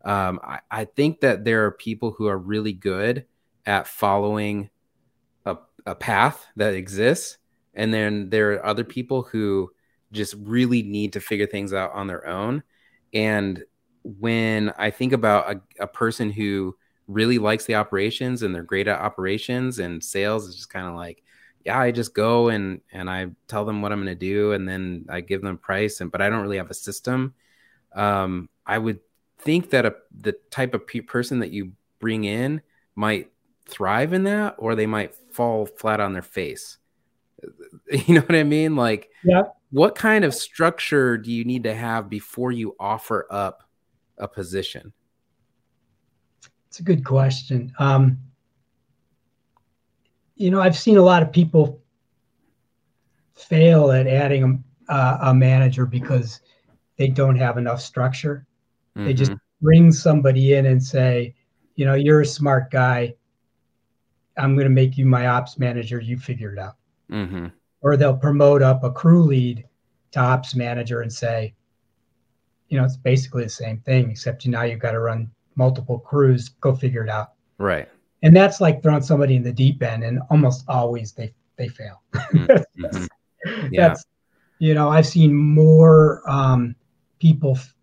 Um 0.04 0.40
i, 0.42 0.60
I 0.70 0.84
think 0.84 1.20
that 1.20 1.44
there 1.44 1.64
are 1.64 1.72
people 1.72 2.12
who 2.12 2.26
are 2.26 2.38
really 2.38 2.72
good 2.72 3.26
at 3.64 3.88
following 3.88 4.70
a, 5.44 5.56
a 5.84 5.94
path 5.94 6.46
that 6.56 6.74
exists 6.74 7.38
and 7.74 7.92
then 7.92 8.30
there 8.30 8.52
are 8.52 8.66
other 8.66 8.84
people 8.84 9.22
who 9.22 9.70
just 10.12 10.34
really 10.40 10.82
need 10.82 11.12
to 11.12 11.20
figure 11.20 11.46
things 11.46 11.72
out 11.72 11.92
on 11.92 12.06
their 12.06 12.26
own. 12.26 12.62
And 13.12 13.62
when 14.18 14.72
i 14.78 14.88
think 14.88 15.12
about 15.12 15.50
a, 15.50 15.60
a 15.82 15.86
person 15.86 16.30
who 16.30 16.76
really 17.08 17.38
likes 17.38 17.64
the 17.64 17.74
operations 17.74 18.42
and 18.42 18.54
they're 18.54 18.62
great 18.62 18.86
at 18.86 19.00
operations 19.00 19.80
and 19.80 20.02
sales 20.02 20.46
is 20.46 20.54
just 20.54 20.70
kind 20.70 20.86
of 20.86 20.94
like 20.94 21.24
yeah 21.64 21.78
i 21.78 21.90
just 21.90 22.14
go 22.14 22.48
and 22.48 22.80
and 22.92 23.10
i 23.10 23.26
tell 23.48 23.64
them 23.64 23.82
what 23.82 23.90
i'm 23.90 23.98
going 23.98 24.06
to 24.06 24.14
do 24.14 24.52
and 24.52 24.68
then 24.68 25.04
i 25.08 25.20
give 25.20 25.42
them 25.42 25.58
price 25.58 26.00
and 26.00 26.12
but 26.12 26.22
i 26.22 26.30
don't 26.30 26.42
really 26.42 26.56
have 26.56 26.70
a 26.70 26.74
system 26.74 27.34
um 27.94 28.48
i 28.66 28.76
would 28.76 29.00
think 29.38 29.70
that 29.70 29.86
a 29.86 29.94
the 30.18 30.32
type 30.50 30.74
of 30.74 30.86
pe- 30.86 31.00
person 31.00 31.38
that 31.40 31.50
you 31.52 31.72
bring 31.98 32.24
in 32.24 32.60
might 32.94 33.30
thrive 33.68 34.12
in 34.12 34.24
that 34.24 34.54
or 34.58 34.74
they 34.74 34.86
might 34.86 35.14
fall 35.32 35.66
flat 35.66 36.00
on 36.00 36.12
their 36.12 36.22
face 36.22 36.78
you 38.06 38.14
know 38.14 38.20
what 38.22 38.34
i 38.36 38.42
mean 38.42 38.76
like 38.76 39.10
Yeah. 39.24 39.42
what 39.70 39.94
kind 39.94 40.24
of 40.24 40.34
structure 40.34 41.16
do 41.18 41.30
you 41.32 41.44
need 41.44 41.64
to 41.64 41.74
have 41.74 42.08
before 42.08 42.52
you 42.52 42.74
offer 42.80 43.26
up 43.30 43.62
a 44.18 44.26
position 44.26 44.92
It's 46.68 46.80
a 46.80 46.82
good 46.82 47.04
question. 47.04 47.72
Um, 47.78 48.18
you 50.34 50.50
know, 50.50 50.60
I've 50.60 50.76
seen 50.76 50.98
a 50.98 51.02
lot 51.02 51.22
of 51.22 51.32
people 51.32 51.82
fail 53.34 53.90
at 53.92 54.06
adding 54.06 54.62
a, 54.88 54.92
uh, 54.92 55.18
a 55.30 55.34
manager 55.34 55.86
because 55.86 56.40
they 56.96 57.08
don't 57.08 57.36
have 57.36 57.58
enough 57.58 57.80
structure. 57.80 58.46
They 58.94 59.12
just 59.12 59.32
Mhm. 59.32 59.40
bring 59.60 59.92
somebody 59.92 60.54
in 60.54 60.66
and 60.66 60.82
say, 60.82 61.34
you 61.74 61.84
know, 61.84 61.94
you're 61.94 62.22
a 62.22 62.26
smart 62.26 62.70
guy. 62.70 63.14
I'm 64.38 64.54
going 64.54 64.64
to 64.66 64.70
make 64.74 64.96
you 64.98 65.06
my 65.06 65.26
ops 65.26 65.58
manager. 65.58 66.00
You 66.00 66.16
figure 66.18 66.52
it 66.52 66.58
out. 66.58 66.76
Mhm. 67.10 67.52
Or 67.82 67.96
they'll 67.96 68.16
promote 68.16 68.62
up 68.62 68.84
a 68.84 68.90
crew 68.90 69.22
lead 69.22 69.64
to 70.12 70.20
ops 70.20 70.54
manager 70.54 71.02
and 71.02 71.12
say, 71.12 71.54
you 72.68 72.78
know, 72.78 72.84
it's 72.84 72.96
basically 72.96 73.44
the 73.44 73.50
same 73.50 73.78
thing, 73.80 74.10
except 74.10 74.44
you 74.44 74.50
now 74.50 74.62
you've 74.62 74.80
got 74.80 74.92
to 74.92 75.00
run 75.00 75.30
multiple 75.54 75.98
crews. 75.98 76.48
Go 76.48 76.74
figure 76.74 77.04
it 77.04 77.10
out. 77.10 77.32
right 77.58 77.88
And 78.22 78.34
that's 78.34 78.60
like 78.60 78.82
throwing 78.82 79.02
somebody 79.02 79.36
in 79.36 79.42
the 79.42 79.52
deep 79.52 79.82
end, 79.82 80.02
and 80.04 80.20
almost 80.30 80.64
always 80.68 81.12
they 81.12 81.32
they 81.56 81.68
fail. 81.68 82.02
Mhm. 82.14 82.64
Yeah. 83.70 83.88
That's 83.88 84.04
you 84.58 84.74
know 84.74 84.88
I've 84.88 85.06
seen 85.06 85.32
more 85.34 86.22
um, 86.28 86.74
people 87.18 87.52
f- 87.56 87.74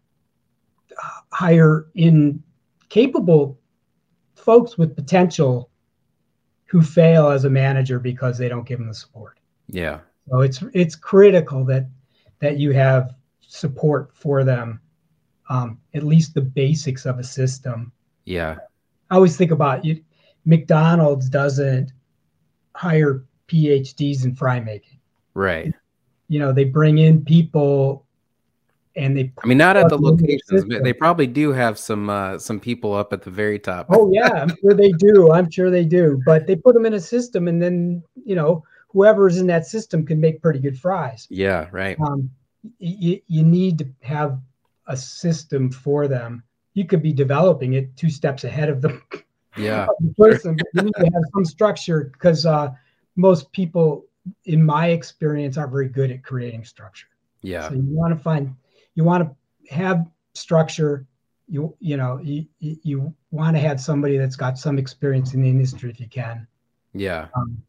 hire 1.32 1.88
in 1.96 2.42
capable 2.90 3.60
folks 4.36 4.78
with 4.78 4.96
potential 4.96 5.70
who 6.66 6.82
fail 6.82 7.30
as 7.30 7.46
a 7.46 7.50
manager 7.50 8.00
because 8.00 8.38
they 8.38 8.50
don't 8.50 8.66
give 8.68 8.80
them 8.80 8.88
the 8.88 8.94
support. 8.94 9.40
yeah 9.68 10.00
So 10.30 10.42
it's 10.42 10.64
it's 10.74 10.96
critical 10.96 11.64
that 11.66 11.88
that 12.40 12.58
you 12.58 12.72
have 12.74 13.16
support 13.42 14.12
for 14.16 14.44
them, 14.44 14.80
um, 15.50 15.80
at 15.94 16.04
least 16.04 16.34
the 16.34 16.42
basics 16.42 17.06
of 17.06 17.20
a 17.20 17.24
system. 17.24 17.92
yeah 18.26 18.58
I 19.10 19.16
always 19.16 19.38
think 19.38 19.52
about 19.52 19.86
you. 19.86 20.04
McDonald's 20.46 21.30
doesn't 21.30 21.92
hire 22.76 23.24
PhDs 23.48 24.26
in 24.26 24.36
fry 24.36 24.60
making. 24.60 25.00
right 25.36 25.74
You 26.28 26.40
know, 26.40 26.52
they 26.52 26.64
bring 26.66 26.98
in 26.98 27.24
people, 27.24 28.03
and 28.96 29.18
they. 29.18 29.32
i 29.44 29.48
mean 29.48 29.58
not 29.58 29.76
at 29.76 29.90
the 29.90 29.98
locations 29.98 30.66
but 30.66 30.84
they 30.84 30.94
probably 30.94 31.26
do 31.28 31.52
have 31.52 31.80
some 31.80 32.10
uh 32.10 32.38
some 32.38 32.60
people 32.60 32.94
up 32.94 33.12
at 33.12 33.22
the 33.24 33.32
very 33.32 33.58
top 33.58 33.88
Oh 33.90 34.12
yeah, 34.14 34.30
I'm 34.30 34.56
sure 34.62 34.74
they 34.74 34.92
do. 34.92 35.32
I'm 35.32 35.50
sure 35.50 35.70
they 35.72 35.86
do. 35.86 36.22
But 36.26 36.46
they 36.48 36.56
put 36.56 36.74
them 36.74 36.86
in 36.86 36.94
a 36.94 37.00
system, 37.00 37.48
and 37.48 37.62
then 37.62 38.04
you 38.24 38.36
know 38.36 38.64
whoever's 38.90 39.38
in 39.38 39.48
that 39.48 39.66
system 39.66 40.06
can 40.06 40.22
make 40.22 40.42
pretty 40.42 40.60
good 40.60 40.80
fries. 40.80 41.28
yeah 41.30 41.68
right 41.72 42.00
Um, 42.00 42.30
you, 42.80 43.20
you 43.28 43.44
need 43.44 43.78
to 43.80 43.88
have 44.02 44.40
a 44.88 44.96
system 44.96 45.72
for 45.72 46.08
them. 46.08 46.44
You 46.74 46.86
could 46.86 47.02
be 47.02 47.14
developing 47.14 47.74
it 47.74 47.96
two 47.98 48.10
steps 48.10 48.44
ahead 48.44 48.70
of 48.70 48.82
the, 48.82 49.02
yeah 49.58 49.84
of 49.90 49.96
the 50.00 50.14
person, 50.18 50.58
you 50.74 50.82
need 50.84 50.96
to 50.96 51.06
have 51.06 51.24
some 51.34 51.46
structure 51.46 52.12
because 52.14 52.46
uh, 52.46 52.72
most 53.16 53.52
people, 53.52 54.06
in 54.46 54.64
my 54.64 54.88
experience, 54.88 55.58
aren't 55.58 55.72
very 55.72 55.90
good 55.90 56.12
at 56.12 56.24
creating 56.24 56.64
structure. 56.64 57.08
yeah 57.42 57.68
So 57.68 57.76
you 57.76 57.84
want 57.86 58.16
to 58.16 58.22
find, 58.24 58.56
you 58.96 59.04
want 59.04 59.24
to 59.24 59.74
have 59.74 60.08
structure. 60.34 61.06
You 61.48 61.76
you 61.80 61.98
know 61.98 62.20
you 62.22 62.46
you, 62.60 63.14
want 63.32 63.56
to 63.56 63.60
have 63.60 63.82
somebody 63.82 64.18
that's 64.18 64.36
got 64.36 64.58
some 64.58 64.78
experience 64.78 65.34
in 65.34 65.42
the 65.42 65.50
industry 65.50 65.90
if 65.90 66.00
you 66.00 66.08
can. 66.08 66.48
yeah 66.94 67.28
Um, 67.36 67.62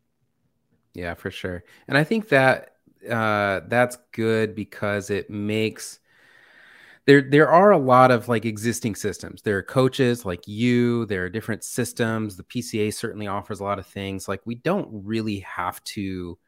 Yeah, 0.92 1.14
for 1.14 1.30
sure. 1.30 1.64
And 1.88 1.98
I 1.98 2.04
think 2.04 2.28
that 2.28 2.76
uh, 3.10 3.60
that's 3.68 3.98
good 4.12 4.54
because 4.54 5.10
it 5.10 5.28
makes 5.30 6.00
there 7.06 7.22
there 7.22 7.48
are 7.48 7.70
a 7.70 7.78
lot 7.78 8.10
of 8.10 8.28
like 8.28 8.44
existing 8.44 8.94
systems. 8.94 9.42
There 9.42 9.58
are 9.58 9.62
coaches 9.62 10.24
like 10.24 10.46
you. 10.46 11.06
There 11.06 11.24
are 11.24 11.28
different 11.30 11.64
systems. 11.64 12.36
The 12.36 12.44
PCA 12.44 12.92
certainly 12.94 13.26
offers 13.26 13.60
a 13.60 13.64
lot 13.64 13.78
of 13.78 13.86
things. 13.86 14.28
Like 14.28 14.40
we 14.44 14.54
don't 14.54 14.88
really 14.90 15.40
have 15.40 15.82
to 15.84 16.38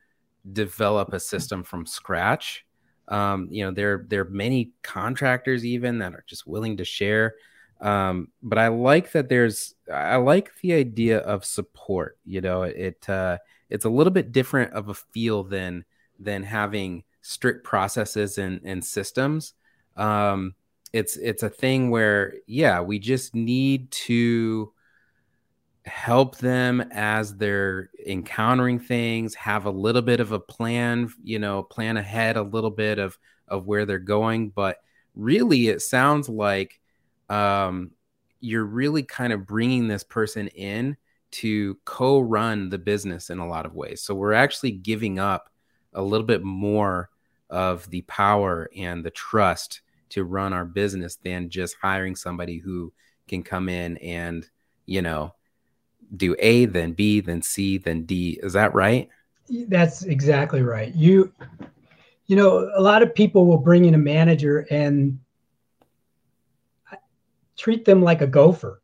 develop 0.52 1.12
a 1.12 1.20
system 1.20 1.62
from 1.62 1.86
scratch. 1.86 2.65
Um, 3.08 3.48
you 3.50 3.64
know, 3.64 3.70
there 3.70 4.04
there 4.08 4.22
are 4.22 4.30
many 4.30 4.72
contractors 4.82 5.64
even 5.64 5.98
that 5.98 6.14
are 6.14 6.24
just 6.26 6.46
willing 6.46 6.76
to 6.78 6.84
share. 6.84 7.34
Um, 7.80 8.28
but 8.42 8.58
I 8.58 8.68
like 8.68 9.12
that 9.12 9.28
there's 9.28 9.74
I 9.92 10.16
like 10.16 10.50
the 10.60 10.72
idea 10.72 11.18
of 11.18 11.44
support. 11.44 12.18
You 12.24 12.40
know, 12.40 12.62
it 12.62 13.08
uh, 13.08 13.38
it's 13.70 13.84
a 13.84 13.90
little 13.90 14.12
bit 14.12 14.32
different 14.32 14.72
of 14.72 14.88
a 14.88 14.94
feel 14.94 15.44
than 15.44 15.84
than 16.18 16.42
having 16.42 17.04
strict 17.22 17.64
processes 17.64 18.38
and, 18.38 18.60
and 18.64 18.84
systems. 18.84 19.54
Um, 19.96 20.54
it's 20.92 21.16
it's 21.16 21.42
a 21.42 21.50
thing 21.50 21.90
where 21.90 22.34
yeah, 22.46 22.80
we 22.80 22.98
just 22.98 23.34
need 23.34 23.90
to 23.90 24.72
help 25.86 26.38
them 26.38 26.80
as 26.90 27.36
they're 27.36 27.90
encountering 28.06 28.78
things, 28.78 29.34
have 29.34 29.66
a 29.66 29.70
little 29.70 30.02
bit 30.02 30.20
of 30.20 30.32
a 30.32 30.40
plan, 30.40 31.12
you 31.22 31.38
know, 31.38 31.62
plan 31.62 31.96
ahead 31.96 32.36
a 32.36 32.42
little 32.42 32.70
bit 32.70 32.98
of 32.98 33.16
of 33.48 33.66
where 33.66 33.86
they're 33.86 33.98
going. 33.98 34.50
But 34.50 34.78
really, 35.14 35.68
it 35.68 35.82
sounds 35.82 36.28
like 36.28 36.80
um, 37.28 37.92
you're 38.40 38.64
really 38.64 39.02
kind 39.02 39.32
of 39.32 39.46
bringing 39.46 39.88
this 39.88 40.04
person 40.04 40.48
in 40.48 40.96
to 41.32 41.76
co-run 41.84 42.68
the 42.68 42.78
business 42.78 43.30
in 43.30 43.38
a 43.38 43.48
lot 43.48 43.66
of 43.66 43.74
ways. 43.74 44.02
So 44.02 44.14
we're 44.14 44.32
actually 44.32 44.72
giving 44.72 45.18
up 45.18 45.50
a 45.92 46.02
little 46.02 46.26
bit 46.26 46.42
more 46.42 47.10
of 47.50 47.88
the 47.90 48.02
power 48.02 48.68
and 48.76 49.04
the 49.04 49.10
trust 49.10 49.82
to 50.08 50.24
run 50.24 50.52
our 50.52 50.64
business 50.64 51.16
than 51.16 51.50
just 51.50 51.76
hiring 51.80 52.16
somebody 52.16 52.58
who 52.58 52.92
can 53.28 53.42
come 53.42 53.68
in 53.68 53.96
and, 53.98 54.48
you 54.86 55.02
know, 55.02 55.34
do 56.16 56.36
A, 56.38 56.66
then 56.66 56.92
B, 56.92 57.20
then 57.20 57.42
C, 57.42 57.78
then 57.78 58.04
D. 58.04 58.38
Is 58.42 58.52
that 58.52 58.74
right? 58.74 59.08
That's 59.48 60.04
exactly 60.04 60.62
right. 60.62 60.94
You, 60.94 61.32
you 62.26 62.36
know, 62.36 62.70
a 62.74 62.80
lot 62.80 63.02
of 63.02 63.14
people 63.14 63.46
will 63.46 63.58
bring 63.58 63.84
in 63.84 63.94
a 63.94 63.98
manager 63.98 64.66
and 64.70 65.18
uh, 66.92 66.96
treat 67.56 67.84
them 67.84 68.02
like 68.02 68.22
a 68.22 68.26
gopher. 68.26 68.82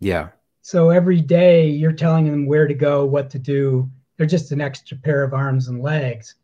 Yeah. 0.00 0.28
So 0.62 0.90
every 0.90 1.20
day 1.20 1.68
you're 1.68 1.92
telling 1.92 2.30
them 2.30 2.46
where 2.46 2.66
to 2.66 2.74
go, 2.74 3.04
what 3.04 3.30
to 3.30 3.38
do. 3.38 3.90
They're 4.16 4.26
just 4.26 4.52
an 4.52 4.60
extra 4.60 4.96
pair 4.96 5.22
of 5.22 5.34
arms 5.34 5.68
and 5.68 5.82
legs, 5.82 6.36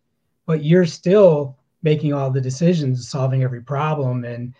but 0.45 0.65
you're 0.65 0.87
still 0.87 1.57
making 1.83 2.13
all 2.13 2.31
the 2.31 2.41
decisions, 2.41 3.09
solving 3.09 3.43
every 3.43 3.63
problem, 3.63 4.25
and 4.25 4.55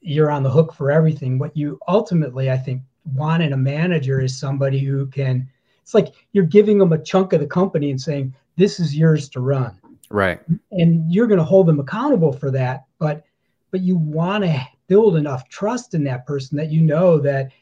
you're 0.00 0.30
on 0.30 0.42
the 0.42 0.50
hook 0.50 0.72
for 0.72 0.90
everything. 0.90 1.38
What 1.38 1.56
you 1.56 1.78
ultimately, 1.88 2.50
I 2.50 2.56
think, 2.56 2.82
want 3.14 3.42
in 3.42 3.52
a 3.52 3.56
manager 3.56 4.20
is 4.20 4.38
somebody 4.38 4.78
who 4.80 5.06
can. 5.06 5.48
It's 5.82 5.94
like 5.94 6.14
you're 6.32 6.44
giving 6.44 6.78
them 6.78 6.92
a 6.92 6.98
chunk 7.02 7.32
of 7.32 7.40
the 7.40 7.46
company 7.46 7.90
and 7.90 8.00
saying, 8.00 8.34
"This 8.56 8.78
is 8.80 8.96
yours 8.96 9.28
to 9.30 9.40
run." 9.40 9.78
Right. 10.12 10.40
and 10.72 11.12
you're 11.12 11.28
going 11.28 11.38
to 11.38 11.44
hold 11.44 11.66
them 11.68 11.78
accountable 11.78 12.32
for 12.32 12.50
that 12.50 12.84
but 12.98 13.22
but 13.70 13.80
you 13.80 13.96
want 13.96 14.42
to 14.42 14.60
build 14.88 15.14
enough 15.14 15.48
trust 15.48 15.94
in 15.94 16.02
that 16.02 16.26
person 16.26 16.56
that 16.56 16.68
you 16.68 16.80
know 16.80 17.18
that 17.18 17.52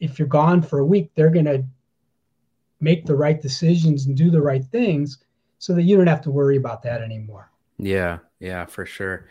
if 0.00 0.18
you're 0.18 0.26
gone 0.26 0.62
for 0.62 0.78
a 0.78 0.86
week 0.86 1.10
they're 1.14 1.28
going 1.28 1.44
to 1.44 1.62
make 2.80 3.04
the 3.04 3.14
right 3.14 3.42
decisions 3.42 4.06
and 4.06 4.16
do 4.16 4.30
the 4.30 4.40
right 4.40 4.64
things 4.64 5.18
so 5.58 5.74
that 5.74 5.82
you 5.82 5.94
don't 5.94 6.06
have 6.06 6.22
to 6.22 6.30
worry 6.30 6.56
about 6.56 6.82
that 6.82 7.02
anymore 7.02 7.50
Yeah, 7.76 8.18
yeah, 8.40 8.64
for 8.64 8.86
sure. 8.86 9.26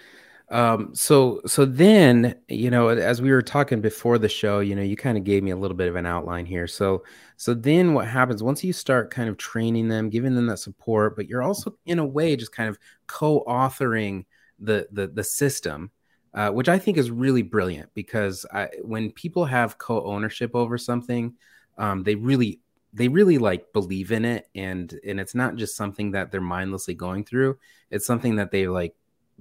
Um, 0.51 0.93
so 0.93 1.41
so 1.45 1.63
then, 1.65 2.35
you 2.49 2.69
know, 2.69 2.89
as 2.89 3.21
we 3.21 3.31
were 3.31 3.41
talking 3.41 3.79
before 3.79 4.17
the 4.17 4.27
show, 4.27 4.59
you 4.59 4.75
know, 4.75 4.81
you 4.81 4.97
kind 4.97 5.17
of 5.17 5.23
gave 5.23 5.43
me 5.43 5.51
a 5.51 5.55
little 5.55 5.77
bit 5.77 5.87
of 5.87 5.95
an 5.95 6.05
outline 6.05 6.45
here. 6.45 6.67
So 6.67 7.03
so 7.37 7.53
then 7.53 7.93
what 7.93 8.07
happens 8.07 8.43
once 8.43 8.63
you 8.63 8.73
start 8.73 9.11
kind 9.11 9.29
of 9.29 9.37
training 9.37 9.87
them, 9.87 10.09
giving 10.09 10.35
them 10.35 10.47
that 10.47 10.57
support, 10.59 11.15
but 11.15 11.27
you're 11.29 11.41
also 11.41 11.77
in 11.85 11.99
a 11.99 12.05
way 12.05 12.35
just 12.35 12.51
kind 12.51 12.69
of 12.69 12.77
co-authoring 13.07 14.25
the 14.59 14.87
the 14.91 15.07
the 15.07 15.23
system, 15.23 15.89
uh, 16.33 16.49
which 16.51 16.67
I 16.67 16.79
think 16.79 16.97
is 16.97 17.11
really 17.11 17.43
brilliant 17.43 17.89
because 17.93 18.45
I, 18.53 18.69
when 18.83 19.11
people 19.11 19.45
have 19.45 19.77
co-ownership 19.77 20.51
over 20.53 20.77
something, 20.77 21.33
um, 21.77 22.03
they 22.03 22.15
really 22.15 22.59
they 22.93 23.07
really 23.07 23.37
like 23.37 23.71
believe 23.73 24.11
in 24.11 24.25
it 24.25 24.49
and 24.53 24.99
and 25.05 25.19
it's 25.19 25.33
not 25.35 25.55
just 25.55 25.77
something 25.77 26.11
that 26.11 26.29
they're 26.29 26.41
mindlessly 26.41 26.93
going 26.93 27.23
through 27.23 27.57
it's 27.89 28.05
something 28.05 28.35
that 28.35 28.51
they 28.51 28.67
like 28.67 28.93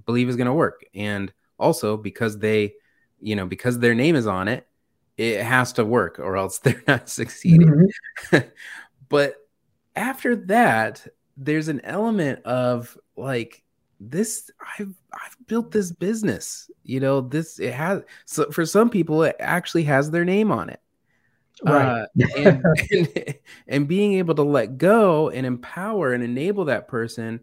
believe 0.07 0.29
is 0.29 0.37
going 0.37 0.47
to 0.47 0.53
work. 0.53 0.85
And 0.95 1.33
also 1.59 1.97
because 1.97 2.39
they 2.39 2.75
you 3.21 3.37
know 3.37 3.47
because 3.47 3.79
their 3.79 3.95
name 3.95 4.17
is 4.17 4.27
on 4.27 4.49
it 4.49 4.67
it 5.17 5.43
has 5.43 5.75
to 5.75 5.85
work 5.85 6.19
or 6.19 6.37
else 6.37 6.59
they're 6.61 6.83
not 6.89 7.09
succeeding. 7.09 7.89
But 9.09 9.35
after 9.97 10.37
that 10.37 11.05
there's 11.37 11.67
an 11.67 11.81
element 11.83 12.45
of 12.45 12.97
like 13.17 13.65
this 13.99 14.51
i've 14.79 14.95
i've 15.13 15.37
built 15.47 15.73
this 15.73 15.91
business 15.93 16.71
you 16.85 17.01
know 17.01 17.21
this 17.21 17.59
it 17.59 17.75
has 17.75 18.03
so 18.25 18.51
for 18.51 18.65
some 18.65 18.89
people 18.89 19.25
it 19.25 19.37
actually 19.41 19.85
has 19.85 20.11
their 20.11 20.25
name 20.25 20.53
on 20.53 20.71
it. 20.71 20.81
Right. 21.63 21.85
Uh, 21.85 22.07
and, 22.37 22.65
and 22.93 23.35
and 23.67 23.89
being 23.89 24.15
able 24.15 24.37
to 24.37 24.43
let 24.43 24.79
go 24.79 25.29
and 25.29 25.45
empower 25.45 26.13
and 26.13 26.23
enable 26.23 26.67
that 26.67 26.87
person 26.89 27.41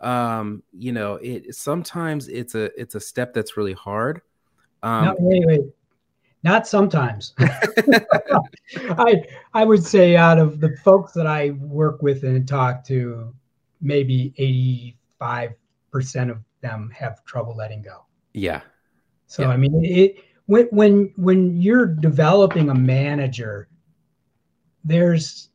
um 0.00 0.62
you 0.72 0.92
know 0.92 1.14
it 1.16 1.54
sometimes 1.54 2.28
it's 2.28 2.54
a 2.54 2.64
it's 2.80 2.94
a 2.94 3.00
step 3.00 3.34
that's 3.34 3.56
really 3.56 3.72
hard 3.72 4.20
um 4.82 5.06
no, 5.06 5.16
wait, 5.18 5.46
wait. 5.46 5.60
not 6.44 6.66
sometimes 6.66 7.34
i 8.98 9.22
i 9.54 9.64
would 9.64 9.84
say 9.84 10.16
out 10.16 10.38
of 10.38 10.60
the 10.60 10.76
folks 10.84 11.12
that 11.12 11.26
i 11.26 11.50
work 11.50 12.00
with 12.00 12.22
and 12.22 12.46
talk 12.46 12.84
to 12.84 13.34
maybe 13.80 14.32
85% 15.20 16.30
of 16.30 16.38
them 16.60 16.90
have 16.96 17.24
trouble 17.24 17.56
letting 17.56 17.82
go 17.82 18.04
yeah 18.34 18.60
So 19.28 19.42
Yeah. 19.42 19.50
I 19.50 19.56
mean, 19.56 19.84
it 19.84 20.16
when 20.46 20.66
when 20.70 21.12
when 21.16 21.60
you're 21.60 21.86
developing 21.86 22.70
a 22.70 22.74
manager, 22.74 23.68
there's 24.84 25.50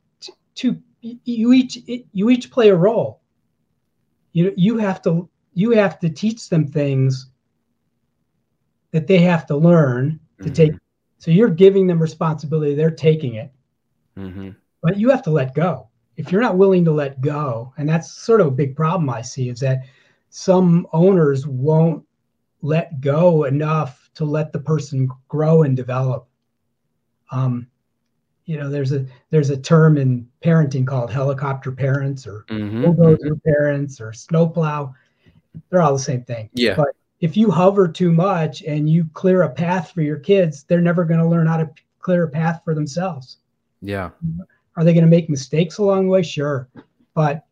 two. 0.54 0.80
You 1.02 1.52
each 1.52 1.78
you 1.86 2.30
each 2.30 2.50
play 2.50 2.70
a 2.70 2.76
role. 2.76 3.20
You 4.34 4.52
you 4.56 4.76
have 4.78 5.02
to 5.04 5.30
you 5.54 5.70
have 5.72 5.98
to 6.00 6.10
teach 6.10 6.50
them 6.50 6.66
things 6.68 7.30
that 8.92 9.06
they 9.06 9.18
have 9.18 9.46
to 9.46 9.56
learn 9.56 10.20
to 10.42 10.50
take. 10.50 10.72
So 11.18 11.30
you're 11.30 11.50
giving 11.50 11.86
them 11.86 12.00
responsibility. 12.00 12.74
They're 12.74 12.90
taking 12.90 13.36
it, 13.36 13.52
hmm 14.16 14.50
but 14.82 14.98
you 14.98 15.10
have 15.10 15.22
to 15.22 15.30
let 15.30 15.54
go. 15.54 15.88
If 16.16 16.30
you're 16.30 16.42
not 16.42 16.58
willing 16.58 16.84
to 16.84 16.92
let 16.92 17.22
go, 17.22 17.72
and 17.78 17.88
that's 17.88 18.12
sort 18.12 18.42
of 18.42 18.48
a 18.48 18.52
big 18.52 18.76
problem 18.76 19.08
I 19.10 19.22
see, 19.22 19.48
is 19.48 19.60
that 19.60 19.84
some 20.30 20.86
owners 20.92 21.46
won't 21.46 22.04
let 22.62 23.00
go 23.00 23.44
enough 23.44 24.10
to 24.14 24.24
let 24.24 24.52
the 24.52 24.60
person 24.60 25.08
grow 25.28 25.62
and 25.62 25.76
develop. 25.76 26.28
Um, 27.32 27.68
you 28.46 28.58
know, 28.58 28.70
there's 28.70 28.92
a 28.92 29.06
there's 29.30 29.50
a 29.50 29.56
term 29.56 29.96
in 29.96 30.28
parenting 30.42 30.86
called 30.86 31.10
helicopter 31.10 31.72
parents 31.72 32.26
or 32.26 32.44
hmm 32.48 32.82
bulldozer 32.82 33.36
parents 33.44 34.00
or 34.00 34.12
snowplow. 34.12 34.94
They're 35.70 35.82
all 35.82 35.92
the 35.94 35.98
same 35.98 36.24
thing. 36.24 36.50
yeah 36.52 36.74
But 36.76 36.88
if 37.20 37.36
you 37.36 37.50
hover 37.50 37.88
too 37.88 38.12
much 38.12 38.62
and 38.64 38.88
you 38.88 39.06
clear 39.14 39.42
a 39.42 39.50
path 39.50 39.92
for 39.92 40.02
your 40.02 40.18
kids, 40.18 40.64
they're 40.64 40.80
never 40.80 41.04
going 41.04 41.20
to 41.20 41.26
learn 41.26 41.46
how 41.46 41.56
to 41.56 41.70
clear 42.00 42.24
a 42.24 42.28
path 42.28 42.60
for 42.64 42.74
themselves. 42.74 43.38
yeah 43.80 44.10
Are 44.76 44.84
they 44.84 44.92
going 44.92 45.04
to 45.04 45.10
make 45.10 45.30
mistakes 45.30 45.78
along 45.78 46.04
the 46.04 46.10
way? 46.10 46.22
Sure. 46.22 46.68
But 47.14 47.46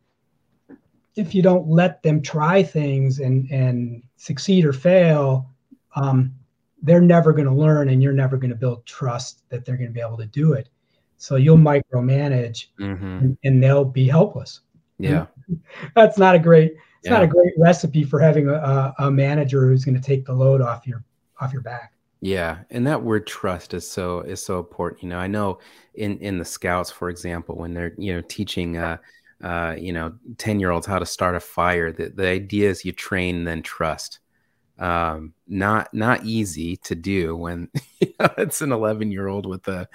if 1.17 1.35
you 1.35 1.43
don't 1.43 1.69
let 1.69 2.03
them 2.03 2.21
try 2.21 2.63
things 2.63 3.21
and, 3.21 3.51
and 3.51 4.03
succeed 4.17 4.65
or 4.65 4.73
fail, 4.73 5.49
um, 5.95 6.33
they're 6.83 7.01
never 7.01 7.33
going 7.33 7.47
to 7.47 7.55
learn 7.55 7.89
and 7.91 8.03
you're 8.03 8.13
never 8.13 8.37
going 8.37 8.51
to 8.51 8.57
build 8.57 8.85
trust 8.85 9.49
that 9.51 9.65
they're 9.65 9.77
going 9.77 9.89
to 9.89 9.95
be 9.95 10.01
able 10.01 10.17
to 10.17 10.27
do 10.27 10.53
it. 10.55 10.69
So 11.23 11.37
you'll 11.37 11.57
micromanage 11.57 12.67
hmm 12.79 13.19
and, 13.19 13.39
and 13.45 13.63
they'll 13.63 13.85
be 13.85 14.09
helpless. 14.09 14.61
yeah 14.99 15.27
That's 15.95 16.19
not 16.19 16.35
a 16.35 16.39
great 16.39 16.73
it's 16.99 17.11
yeah. 17.11 17.15
not 17.15 17.23
a 17.23 17.27
great 17.27 17.53
recipe 17.59 18.05
for 18.05 18.21
having 18.21 18.49
a, 18.49 18.95
a 18.99 19.11
manager 19.11 19.67
who's 19.67 19.85
going 19.85 19.97
to 19.97 20.01
take 20.01 20.25
the 20.25 20.33
load 20.33 20.61
off 20.61 20.87
your 20.87 21.05
off 21.41 21.53
your 21.53 21.63
back. 21.63 21.93
Yeah, 22.21 22.59
and 22.71 22.87
that 22.87 23.03
word 23.03 23.27
trust 23.27 23.75
is 23.75 23.91
so 23.91 24.21
is 24.21 24.41
so 24.41 24.61
important. 24.61 25.03
You 25.03 25.09
know, 25.09 25.19
I 25.19 25.27
know 25.27 25.59
in 25.95 26.19
in 26.19 26.39
the 26.39 26.45
scouts, 26.45 26.93
for 26.93 27.09
example, 27.11 27.57
when 27.57 27.75
they're 27.75 27.95
you 27.99 28.15
know 28.15 28.23
teaching 28.29 28.77
uh, 28.77 28.99
uh, 29.43 29.75
you 29.77 29.93
know 29.93 30.13
ten 30.39 30.61
year 30.61 30.71
olds 30.71 30.87
how 30.87 31.01
to 31.01 31.07
start 31.07 31.35
a 31.35 31.41
fire, 31.41 31.91
the 31.91 32.11
the 32.11 32.29
idea 32.29 32.71
is 32.71 32.85
you 32.85 32.93
train 32.93 33.43
then 33.43 33.63
trust. 33.63 34.21
Um, 34.79 35.35
not 35.47 35.93
not 35.93 36.25
easy 36.25 36.77
to 36.79 36.95
do 36.95 37.37
when 37.37 37.69
you 38.01 38.13
know, 38.19 38.31
it's 38.39 38.63
an 38.63 38.73
eleven 38.73 39.13
year 39.13 39.29
old 39.29 39.47
with 39.47 39.69
a 39.69 39.89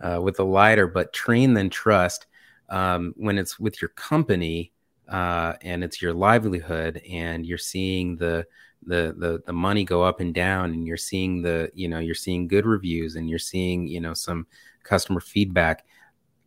uh, 0.00 0.20
with 0.22 0.38
a 0.38 0.44
lighter, 0.44 0.86
but 0.86 1.12
train 1.12 1.54
then 1.54 1.70
trust. 1.70 2.26
Um, 2.70 3.12
when 3.16 3.38
it's 3.38 3.60
with 3.60 3.80
your 3.82 3.90
company 3.90 4.72
uh, 5.08 5.52
and 5.60 5.84
it's 5.84 6.00
your 6.00 6.14
livelihood, 6.14 7.02
and 7.08 7.46
you're 7.46 7.58
seeing 7.58 8.16
the 8.16 8.46
the 8.86 9.14
the 9.18 9.42
the 9.46 9.52
money 9.52 9.84
go 9.84 10.02
up 10.02 10.20
and 10.20 10.34
down 10.34 10.72
and 10.72 10.86
you're 10.86 10.96
seeing 10.96 11.42
the 11.42 11.70
you 11.74 11.88
know 11.88 11.98
you're 11.98 12.14
seeing 12.14 12.48
good 12.48 12.66
reviews 12.66 13.16
and 13.16 13.28
you're 13.28 13.38
seeing 13.38 13.86
you 13.86 14.00
know 14.00 14.14
some 14.14 14.46
customer 14.82 15.20
feedback 15.20 15.86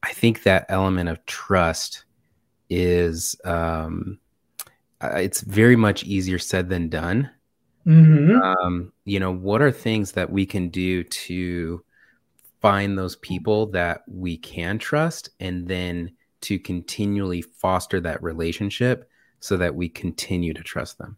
i 0.03 0.11
think 0.13 0.43
that 0.43 0.65
element 0.69 1.09
of 1.09 1.23
trust 1.25 2.05
is 2.69 3.35
um 3.45 4.19
it's 5.01 5.41
very 5.41 5.75
much 5.75 6.03
easier 6.03 6.39
said 6.39 6.69
than 6.69 6.89
done 6.89 7.29
mm-hmm. 7.87 8.41
um 8.41 8.91
you 9.05 9.19
know 9.19 9.31
what 9.31 9.61
are 9.61 9.71
things 9.71 10.11
that 10.11 10.29
we 10.29 10.45
can 10.45 10.69
do 10.69 11.03
to 11.05 11.83
find 12.61 12.97
those 12.97 13.15
people 13.17 13.67
that 13.67 14.01
we 14.07 14.37
can 14.37 14.77
trust 14.77 15.29
and 15.39 15.67
then 15.67 16.11
to 16.41 16.59
continually 16.59 17.41
foster 17.41 17.99
that 18.01 18.21
relationship 18.21 19.09
so 19.39 19.55
that 19.55 19.73
we 19.73 19.87
continue 19.87 20.53
to 20.53 20.61
trust 20.61 20.97
them 20.97 21.17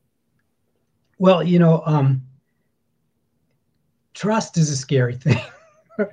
well, 1.19 1.43
you 1.43 1.59
know, 1.59 1.83
um, 1.85 2.23
trust 4.13 4.57
is 4.57 4.69
a 4.71 4.75
scary 4.75 5.15
thing. 5.17 5.37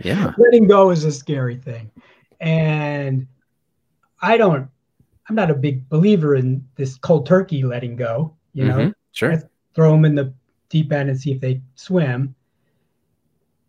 Yeah. 0.01 0.33
Letting 0.37 0.67
go 0.67 0.91
is 0.91 1.05
a 1.05 1.13
scary 1.13 1.57
thing. 1.57 1.91
And 2.41 3.27
I 4.21 4.37
don't, 4.37 4.69
I'm 5.29 5.37
not 5.37 5.51
a 5.51 5.55
big 5.55 5.89
believer 5.89 6.35
in 6.35 6.67
this 6.75 6.97
cold 6.97 7.25
turkey 7.27 7.63
letting 7.63 7.97
go, 7.97 8.35
you 8.53 8.65
know, 8.65 8.79
mm-hmm. 8.79 8.91
sure. 9.13 9.43
throw 9.75 9.93
them 9.93 10.05
in 10.05 10.17
the 10.17 10.35
deep 10.69 10.93
end 10.93 11.09
and 11.09 11.19
see 11.19 11.33
if 11.33 11.41
they 11.41 11.61
swim. 11.75 12.35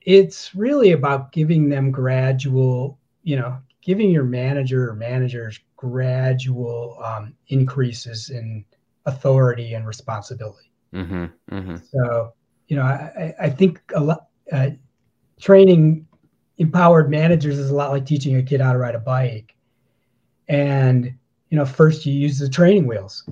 It's 0.02 0.56
really 0.56 0.92
about 0.92 1.32
giving 1.32 1.70
them 1.70 1.92
gradual, 1.92 2.98
you 3.24 3.36
know, 3.36 3.58
giving 3.82 4.10
your 4.10 4.24
manager 4.24 4.90
or 4.90 4.96
managers 4.96 5.60
gradual 5.76 7.00
um, 7.04 7.34
increases 7.50 8.30
in 8.30 8.64
authority 9.06 9.74
and 9.74 9.86
responsibility. 9.86 10.72
Mm-hmm, 10.94 11.26
mm-hmm. 11.52 11.76
So, 11.92 12.34
you 12.68 12.78
know, 12.78 12.84
I, 12.84 13.34
I 13.40 13.50
think 13.50 13.82
a 13.94 14.00
lot 14.00 14.28
uh, 14.52 14.72
training 15.40 16.08
empowered 16.58 17.10
managers 17.10 17.58
is 17.58 17.70
a 17.70 17.76
lot 17.76 17.92
like 17.92 18.06
teaching 18.06 18.36
a 18.38 18.44
kid 18.44 18.62
how 18.62 18.74
to 18.74 18.80
ride 18.80 18.96
a 18.96 19.00
bike. 19.00 19.56
And 20.48 21.14
you 21.50 21.58
know, 21.58 21.66
first 21.66 22.06
you 22.06 22.14
use 22.14 22.40
the 22.40 22.50
training 22.50 22.88
wheels, 22.88 23.24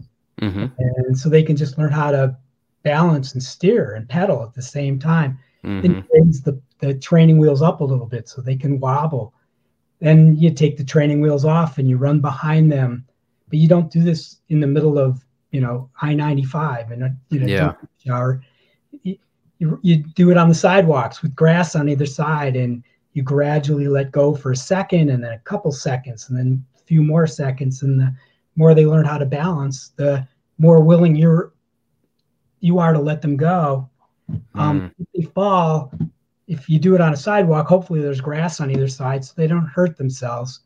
mm-hmm. 0.42 0.66
and 0.78 1.18
so 1.18 1.30
they 1.30 1.44
can 1.44 1.56
just 1.56 1.78
learn 1.78 1.92
how 1.92 2.12
to 2.12 2.38
balance 2.86 3.34
and 3.34 3.44
steer 3.44 3.96
and 3.96 4.08
pedal 4.08 4.44
at 4.44 4.54
the 4.54 4.62
same 4.62 4.98
time. 4.98 5.38
Then 5.64 5.82
mm-hmm. 5.82 6.08
raise 6.14 6.42
the 6.42 6.62
the 6.80 6.94
training 6.94 7.40
wheels 7.40 7.64
up 7.64 7.82
a 7.82 7.84
little 7.84 8.06
bit 8.06 8.30
so 8.30 8.42
they 8.42 8.56
can 8.56 8.80
wobble. 8.80 9.34
Then 10.00 10.36
you 10.38 10.52
take 10.52 10.78
the 10.78 10.84
training 10.84 11.22
wheels 11.22 11.44
off 11.44 11.80
and 11.80 11.90
you 11.90 11.98
run 11.98 12.22
behind 12.22 12.72
them, 12.72 13.04
but 13.50 13.58
you 13.58 13.68
don't 13.68 13.92
do 13.92 14.04
this 14.04 14.38
in 14.50 14.60
the 14.60 14.68
middle 14.68 15.00
of 15.00 15.26
you 15.52 15.60
know 15.60 15.90
I 16.02 16.14
ninety 16.14 16.44
five 16.44 16.92
and 16.92 17.18
you 17.30 17.40
know 17.40 17.48
yeah. 17.48 17.74
shower. 18.04 18.42
You, 19.58 19.80
you 19.82 19.98
do 19.98 20.32
it 20.32 20.38
on 20.38 20.50
the 20.50 20.56
sidewalks 20.56 21.22
with 21.22 21.36
grass 21.36 21.76
on 21.76 21.90
either 21.90 22.06
side, 22.06 22.56
and 22.56 22.84
you 23.14 23.24
gradually 23.24 23.88
let 23.88 24.12
go 24.12 24.36
for 24.36 24.52
a 24.52 24.56
second, 24.56 25.10
and 25.10 25.24
then 25.24 25.32
a 25.32 25.40
couple 25.40 25.72
seconds, 25.72 26.30
and 26.30 26.38
then 26.38 26.64
a 26.76 26.84
few 26.84 27.02
more 27.02 27.26
seconds, 27.26 27.82
and 27.82 28.00
the 28.00 28.14
more 28.56 28.76
they 28.76 28.86
learn 28.86 29.06
how 29.06 29.18
to 29.18 29.26
balance, 29.26 29.94
the 29.96 30.28
more 30.60 30.82
willing 30.82 31.16
you're 31.16 31.54
you 32.66 32.80
are 32.80 32.94
to 32.94 33.00
let 33.00 33.22
them 33.22 33.38
go. 33.38 33.90
Um, 34.56 34.82
mm. 34.82 34.92
If 35.00 35.08
they 35.14 35.32
fall, 35.32 35.94
if 36.48 36.70
you 36.70 36.80
do 36.80 36.96
it 36.96 37.02
on 37.02 37.14
a 37.14 37.18
sidewalk, 37.18 37.68
hopefully 37.68 38.02
there's 38.02 38.22
grass 38.22 38.60
on 38.60 38.72
either 38.72 38.88
side 38.88 39.24
so 39.24 39.34
they 39.36 39.48
don't 39.48 39.68
hurt 39.68 39.98
themselves. 39.98 40.62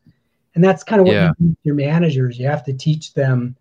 And 0.54 0.64
that's 0.64 0.82
kind 0.82 1.00
of 1.00 1.06
what 1.06 1.14
yeah. 1.14 1.30
you 1.38 1.56
your 1.62 1.74
managers. 1.74 2.38
You 2.38 2.46
have 2.46 2.64
to 2.64 2.72
teach 2.72 3.14
them 3.14 3.56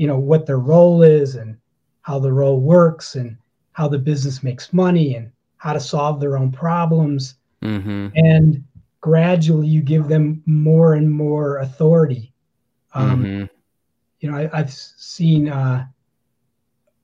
you 0.00 0.06
know 0.06 0.18
what 0.18 0.46
their 0.46 0.58
role 0.58 1.02
is 1.02 1.34
and 1.34 1.58
how 2.00 2.18
the 2.18 2.32
role 2.32 2.58
works 2.58 3.16
and 3.16 3.36
how 3.72 3.86
the 3.86 3.98
business 3.98 4.42
makes 4.42 4.72
money 4.72 5.14
and 5.14 5.30
how 5.58 5.74
to 5.74 5.78
solve 5.78 6.18
their 6.18 6.38
own 6.38 6.50
problems 6.50 7.34
mm-hmm. 7.62 8.08
and 8.14 8.64
gradually 9.02 9.66
you 9.66 9.82
give 9.82 10.08
them 10.08 10.42
more 10.46 10.94
and 10.94 11.10
more 11.10 11.58
authority 11.58 12.32
um, 12.94 13.22
mm-hmm. 13.22 13.44
you 14.20 14.30
know 14.30 14.48
I, 14.50 14.56
have 14.56 14.72
seen 14.72 15.50
uh, 15.50 15.86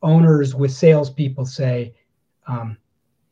owners 0.06 0.54
with 0.54 0.72
salespeople 0.72 1.44
say 1.44 1.94
um, 2.46 2.76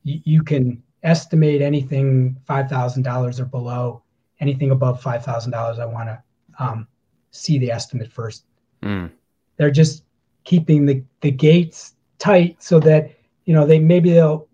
y- 0.04 0.22
you 0.24 0.42
can 0.42 0.82
estimate 1.02 1.62
anything 1.62 2.36
$5000 2.48 3.40
or 3.40 3.44
below 3.44 4.02
anything 4.40 4.70
above 4.70 5.02
$5000 5.02 5.78
i 5.78 5.86
want 5.86 6.08
to 6.08 6.22
um, 6.58 6.86
see 7.30 7.58
the 7.58 7.70
estimate 7.70 8.10
first. 8.12 8.44
Mm 8.82 9.10
they're 9.56 9.70
just 9.70 10.04
keeping 10.44 10.86
the, 10.86 11.02
the 11.20 11.30
gates 11.30 11.94
tight 12.18 12.62
so 12.62 12.78
that 12.80 13.10
you 13.44 13.54
know 13.54 13.66
they 13.66 13.78
maybe 13.78 14.10
they'll 14.10 14.48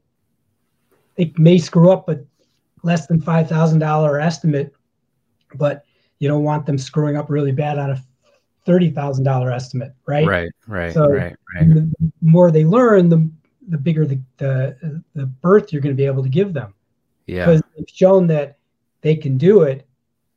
they 1.17 1.33
may 1.37 1.59
screw 1.59 1.91
up 1.91 2.09
a 2.09 2.19
less 2.83 3.07
than 3.07 3.21
five 3.21 3.49
thousand 3.49 3.79
dollar 3.79 4.19
estimate, 4.21 4.75
but 5.55 5.85
you 6.19 6.29
don't 6.29 6.45
want 6.45 6.67
them 6.67 6.79
screwing 6.79 7.17
up 7.17 7.31
really 7.31 7.53
bad 7.53 7.79
on 7.79 7.91
a 7.91 8.03
thirty 8.65 8.91
thousand 8.91 9.25
dollar 9.25 9.51
estimate, 9.51 9.93
right? 10.07 10.27
Right, 10.27 10.51
right, 10.67 10.93
so 10.93 11.09
right, 11.09 11.37
right. 11.55 11.69
The 11.69 11.93
more 12.23 12.51
they 12.51 12.65
learn, 12.65 13.09
the 13.09 13.31
the 13.69 13.79
bigger 13.79 14.07
the 14.07 14.21
the, 14.39 15.03
the 15.15 15.27
berth 15.27 15.73
you're 15.73 15.83
going 15.83 15.95
to 15.95 16.01
be 16.01 16.07
able 16.07 16.23
to 16.23 16.29
give 16.29 16.53
them. 16.53 16.75
Yeah, 17.27 17.47
because 17.47 17.63
they've 17.77 17.87
shown 17.89 18.27
that 18.29 18.59
they 19.01 19.17
can 19.17 19.39
do 19.39 19.63
it. 19.63 19.87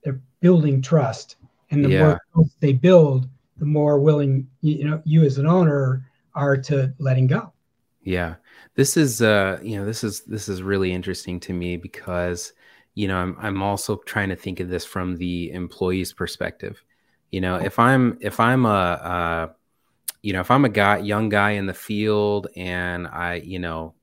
They're 0.04 0.22
building 0.42 0.82
trust, 0.82 1.38
and 1.72 1.84
the 1.84 1.90
yeah. 1.90 2.18
more 2.36 2.48
they 2.60 2.74
build, 2.74 3.28
the 3.58 3.66
more 3.66 4.00
willing 4.00 4.48
you 4.62 4.86
know 4.86 5.02
you 5.06 5.24
as 5.24 5.38
an 5.38 5.48
owner 5.48 6.06
are 6.36 6.58
to 6.58 6.94
letting 7.00 7.28
go 7.28 7.54
yeah 8.04 8.36
this 8.76 8.98
is 8.98 9.22
uh 9.22 9.60
you 9.62 9.78
know 9.78 9.86
this 9.86 10.04
is 10.04 10.22
this 10.22 10.50
is 10.50 10.62
really 10.62 10.92
interesting 10.92 11.40
to 11.40 11.54
me 11.54 11.78
because 11.78 12.54
you 12.96 13.08
know 13.08 13.16
i'm 13.16 13.38
i'm 13.40 13.64
also 13.64 13.96
trying 13.98 14.30
to 14.30 14.36
think 14.36 14.60
of 14.60 14.70
this 14.70 14.84
from 14.86 15.16
the 15.16 15.52
employee's 15.52 16.12
perspective 16.12 16.84
you 17.34 17.42
know 17.42 17.56
if 17.56 17.80
i'm 17.80 18.16
if 18.22 18.40
i'm 18.40 18.64
a 18.68 19.52
you 20.22 20.32
know 20.32 20.40
if 20.40 20.52
i'm 20.52 20.66
a 20.66 20.70
guy 20.70 21.00
young 21.00 21.30
guy 21.30 21.52
in 21.52 21.66
the 21.66 21.74
field 21.74 22.48
and 22.56 23.08
i 23.08 23.42
you 23.44 23.58
know 23.58 23.96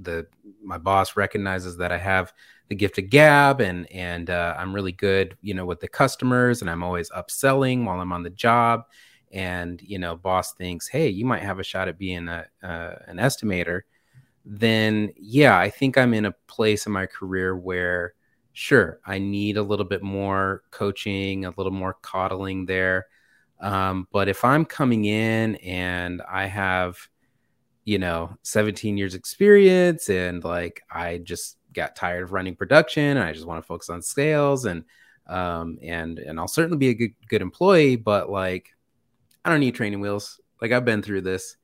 the 0.00 0.24
my 0.62 0.78
boss 0.78 1.16
recognizes 1.16 1.76
that 1.76 1.90
i 1.90 1.98
have 1.98 2.32
the 2.68 2.74
gift 2.76 2.98
of 2.98 3.10
gab 3.10 3.60
and 3.60 3.90
and 3.90 4.30
uh, 4.30 4.54
i'm 4.56 4.72
really 4.72 4.92
good 4.92 5.36
you 5.42 5.54
know 5.54 5.66
with 5.66 5.80
the 5.80 5.88
customers 5.88 6.60
and 6.60 6.70
i'm 6.70 6.84
always 6.84 7.10
upselling 7.10 7.84
while 7.84 8.00
i'm 8.00 8.12
on 8.12 8.22
the 8.22 8.30
job 8.30 8.84
and 9.32 9.82
you 9.82 9.98
know 9.98 10.14
boss 10.14 10.52
thinks 10.52 10.86
hey 10.86 11.08
you 11.08 11.24
might 11.24 11.42
have 11.42 11.58
a 11.58 11.64
shot 11.64 11.88
at 11.88 11.98
being 11.98 12.28
a, 12.28 12.46
uh, 12.62 12.94
an 13.08 13.16
estimator 13.16 13.80
then 14.44 15.12
yeah 15.16 15.58
i 15.58 15.68
think 15.68 15.98
i'm 15.98 16.14
in 16.14 16.26
a 16.26 16.34
place 16.46 16.86
in 16.86 16.92
my 16.92 17.06
career 17.06 17.56
where 17.56 18.14
sure 18.56 19.00
i 19.06 19.18
need 19.18 19.56
a 19.56 19.62
little 19.62 19.84
bit 19.84 20.02
more 20.02 20.62
coaching 20.70 21.44
a 21.44 21.52
little 21.56 21.72
more 21.72 21.96
coddling 22.02 22.66
there 22.66 23.06
um, 23.60 24.06
but 24.12 24.28
if 24.28 24.44
i'm 24.44 24.64
coming 24.64 25.04
in 25.04 25.56
and 25.56 26.22
i 26.30 26.46
have 26.46 26.96
you 27.84 27.98
know 27.98 28.36
17 28.42 28.96
years 28.96 29.14
experience 29.14 30.08
and 30.08 30.42
like 30.44 30.82
i 30.90 31.18
just 31.18 31.58
got 31.76 31.94
tired 31.94 32.24
of 32.24 32.32
running 32.32 32.56
production 32.56 33.16
and 33.16 33.20
I 33.20 33.32
just 33.32 33.46
want 33.46 33.62
to 33.62 33.66
focus 33.66 33.90
on 33.90 34.02
sales 34.02 34.64
and 34.64 34.82
um 35.28 35.78
and 35.82 36.18
and 36.18 36.40
I'll 36.40 36.48
certainly 36.48 36.78
be 36.78 36.88
a 36.88 36.94
good 36.94 37.14
good 37.28 37.42
employee, 37.42 37.96
but 37.96 38.30
like 38.30 38.70
I 39.44 39.50
don't 39.50 39.60
need 39.60 39.74
training 39.74 40.00
wheels. 40.00 40.40
Like 40.60 40.72
I've 40.72 40.84
been 40.84 41.02
through 41.02 41.20
this. 41.20 41.56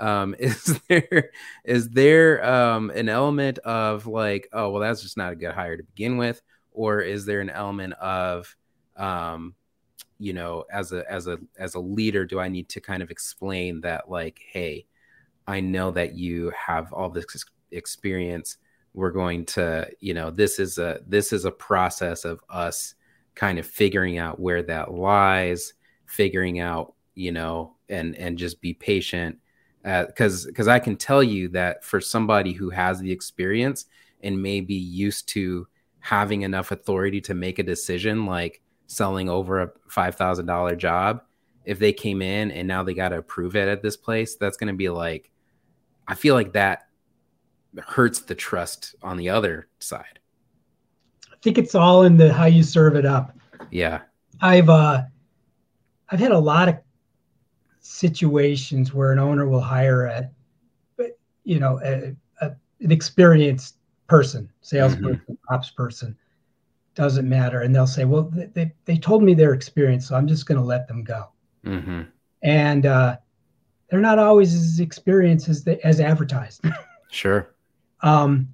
Um, 0.00 0.34
is 0.38 0.80
there 0.88 1.30
is 1.64 1.88
there 1.90 2.44
um 2.44 2.90
an 2.90 3.08
element 3.08 3.58
of 3.58 4.06
like, 4.06 4.48
oh 4.52 4.70
well 4.70 4.82
that's 4.82 5.02
just 5.02 5.16
not 5.16 5.32
a 5.32 5.36
good 5.36 5.54
hire 5.54 5.76
to 5.76 5.82
begin 5.82 6.16
with, 6.16 6.42
or 6.72 7.00
is 7.00 7.26
there 7.26 7.40
an 7.40 7.50
element 7.50 7.94
of 7.94 8.54
um 8.96 9.54
you 10.18 10.32
know 10.32 10.64
as 10.72 10.92
a 10.92 11.10
as 11.10 11.26
a 11.26 11.38
as 11.58 11.74
a 11.74 11.80
leader 11.80 12.26
do 12.26 12.38
i 12.38 12.48
need 12.48 12.68
to 12.68 12.78
kind 12.78 13.02
of 13.02 13.10
explain 13.10 13.80
that 13.80 14.10
like 14.10 14.38
hey 14.52 14.84
i 15.46 15.60
know 15.60 15.90
that 15.90 16.12
you 16.12 16.52
have 16.54 16.92
all 16.92 17.08
this 17.08 17.24
experience. 17.72 18.58
We're 18.92 19.12
going 19.12 19.46
to 19.46 19.88
you 20.00 20.14
know 20.14 20.30
this 20.30 20.58
is 20.58 20.78
a 20.78 21.00
this 21.06 21.32
is 21.32 21.44
a 21.44 21.50
process 21.50 22.24
of 22.24 22.40
us 22.50 22.94
kind 23.34 23.58
of 23.58 23.66
figuring 23.66 24.18
out 24.18 24.40
where 24.40 24.62
that 24.64 24.92
lies 24.92 25.74
figuring 26.06 26.58
out 26.58 26.94
you 27.14 27.32
know, 27.32 27.74
and 27.88 28.16
and 28.16 28.38
just 28.38 28.60
be 28.60 28.74
patient 28.74 29.38
because 29.82 30.46
uh, 30.46 30.48
because 30.48 30.68
I 30.68 30.78
can 30.78 30.96
tell 30.96 31.22
you 31.22 31.48
that 31.48 31.84
for 31.84 32.00
somebody 32.00 32.52
who 32.52 32.70
has 32.70 33.00
the 33.00 33.10
experience 33.10 33.86
and 34.22 34.42
may 34.42 34.60
be 34.60 34.74
used 34.74 35.28
to 35.30 35.66
having 36.00 36.42
enough 36.42 36.70
authority 36.70 37.20
to 37.22 37.34
make 37.34 37.58
a 37.58 37.62
decision 37.62 38.26
like 38.26 38.62
selling 38.86 39.28
over 39.28 39.60
a 39.60 39.70
five 39.88 40.16
thousand 40.16 40.46
dollar 40.46 40.76
job, 40.76 41.22
if 41.64 41.78
they 41.78 41.92
came 41.92 42.22
in 42.22 42.50
and 42.50 42.66
now 42.68 42.82
they 42.82 42.94
got 42.94 43.10
to 43.10 43.18
approve 43.18 43.56
it 43.56 43.68
at 43.68 43.82
this 43.82 43.96
place, 43.96 44.36
that's 44.36 44.56
going 44.56 44.72
to 44.72 44.76
be 44.76 44.88
like, 44.88 45.30
I 46.06 46.14
feel 46.14 46.34
like 46.34 46.52
that 46.52 46.88
hurts 47.78 48.20
the 48.20 48.34
trust 48.34 48.94
on 49.02 49.16
the 49.16 49.30
other 49.30 49.68
side. 49.78 50.18
I 51.32 51.36
think 51.42 51.56
it's 51.56 51.74
all 51.74 52.02
in 52.02 52.16
the 52.16 52.32
how 52.32 52.46
you 52.46 52.62
serve 52.62 52.96
it 52.96 53.06
up. 53.06 53.36
Yeah, 53.70 54.02
I've 54.40 54.68
uh, 54.68 55.04
I've 56.10 56.20
had 56.20 56.32
a 56.32 56.38
lot 56.38 56.68
of 56.68 56.76
situations 57.80 58.94
where 58.94 59.12
an 59.12 59.18
owner 59.18 59.48
will 59.48 59.60
hire 59.60 60.06
a, 60.06 60.30
you 61.44 61.58
know, 61.58 61.80
a, 61.82 62.14
a 62.40 62.52
an 62.80 62.92
experienced 62.92 63.76
person, 64.06 64.50
salesperson, 64.60 65.20
mm-hmm. 65.30 65.54
ops 65.54 65.70
person, 65.70 66.16
doesn't 66.94 67.28
matter, 67.28 67.60
and 67.60 67.74
they'll 67.74 67.86
say, 67.86 68.04
"Well, 68.04 68.30
they 68.32 68.72
they 68.84 68.96
told 68.96 69.22
me 69.22 69.34
they're 69.34 69.54
experienced, 69.54 70.08
so 70.08 70.16
I'm 70.16 70.28
just 70.28 70.46
going 70.46 70.58
to 70.58 70.64
let 70.64 70.86
them 70.88 71.04
go." 71.04 71.28
Mm-hmm. 71.64 72.02
And 72.42 72.86
uh, 72.86 73.16
they're 73.88 74.00
not 74.00 74.18
always 74.18 74.54
as 74.54 74.80
experienced 74.80 75.48
as 75.48 75.64
they, 75.64 75.78
as 75.80 76.00
advertised. 76.00 76.64
sure. 77.10 77.54
Um, 78.02 78.48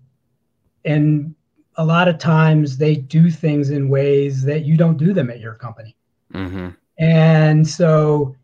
and 0.84 1.34
a 1.76 1.84
lot 1.84 2.08
of 2.08 2.18
times 2.18 2.78
they 2.78 2.96
do 2.96 3.30
things 3.30 3.70
in 3.70 3.88
ways 3.88 4.42
that 4.44 4.64
you 4.64 4.76
don't 4.76 4.96
do 4.96 5.12
them 5.12 5.30
at 5.30 5.40
your 5.40 5.54
company. 5.54 5.96
Mm-hmm. 6.32 6.68
And 6.98 7.66
so 7.66 8.34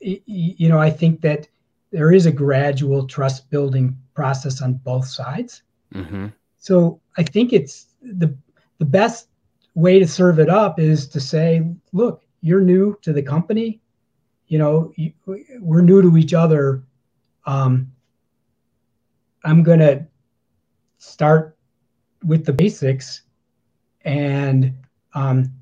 you 0.00 0.68
know, 0.68 0.78
I 0.78 0.90
think 0.90 1.20
that 1.20 1.48
there 1.90 2.12
is 2.12 2.26
a 2.26 2.32
gradual 2.32 3.06
trust 3.06 3.50
building 3.50 3.96
process 4.14 4.62
on 4.62 4.74
both 4.74 5.06
sides. 5.06 5.62
Mm-hmm. 5.94 6.28
So 6.58 7.00
I 7.16 7.22
think 7.22 7.52
it's 7.52 7.86
the 8.02 8.34
the 8.78 8.84
best 8.84 9.28
way 9.74 9.98
to 9.98 10.06
serve 10.06 10.38
it 10.38 10.48
up 10.48 10.78
is 10.78 11.06
to 11.08 11.20
say, 11.20 11.62
look, 11.92 12.24
you're 12.40 12.60
new 12.60 12.98
to 13.02 13.12
the 13.12 13.22
company. 13.22 13.80
You 14.48 14.58
know, 14.58 14.92
you, 14.96 15.12
we're 15.60 15.82
new 15.82 16.02
to 16.02 16.16
each 16.16 16.34
other. 16.34 16.82
Um, 17.46 17.92
I'm 19.44 19.62
going 19.62 19.78
to 19.78 20.06
start 20.98 21.56
with 22.24 22.44
the 22.44 22.52
basics 22.52 23.22
and 24.04 24.74
um, 25.14 25.52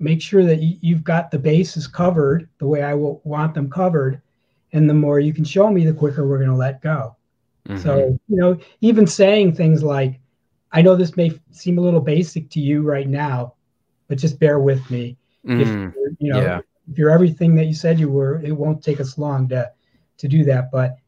make 0.00 0.20
sure 0.20 0.44
that 0.44 0.60
you've 0.60 1.04
got 1.04 1.30
the 1.30 1.38
bases 1.38 1.86
covered 1.86 2.48
the 2.58 2.66
way 2.66 2.82
I 2.82 2.94
will 2.94 3.20
want 3.24 3.54
them 3.54 3.70
covered. 3.70 4.20
And 4.72 4.88
the 4.88 4.94
more 4.94 5.20
you 5.20 5.34
can 5.34 5.44
show 5.44 5.70
me, 5.70 5.84
the 5.84 5.92
quicker 5.92 6.26
we're 6.26 6.38
going 6.38 6.50
to 6.50 6.56
let 6.56 6.80
go. 6.80 7.16
Mm-hmm. 7.68 7.82
So, 7.82 8.18
you 8.28 8.36
know, 8.36 8.58
even 8.80 9.06
saying 9.06 9.54
things 9.54 9.82
like, 9.82 10.18
I 10.72 10.82
know 10.82 10.96
this 10.96 11.16
may 11.16 11.38
seem 11.50 11.78
a 11.78 11.82
little 11.82 12.00
basic 12.00 12.48
to 12.50 12.60
you 12.60 12.82
right 12.82 13.08
now, 13.08 13.54
but 14.08 14.18
just 14.18 14.38
bear 14.38 14.58
with 14.58 14.88
me. 14.90 15.16
Mm, 15.46 15.60
if 15.60 16.14
you 16.18 16.32
know, 16.32 16.40
yeah. 16.40 16.60
if 16.90 16.96
you're 16.96 17.10
everything 17.10 17.54
that 17.56 17.66
you 17.66 17.74
said 17.74 17.98
you 17.98 18.08
were, 18.08 18.40
it 18.42 18.52
won't 18.52 18.82
take 18.82 19.00
us 19.00 19.18
long 19.18 19.48
to 19.48 19.70
to 20.18 20.28
do 20.28 20.44
that. 20.44 20.70
But 20.70 20.98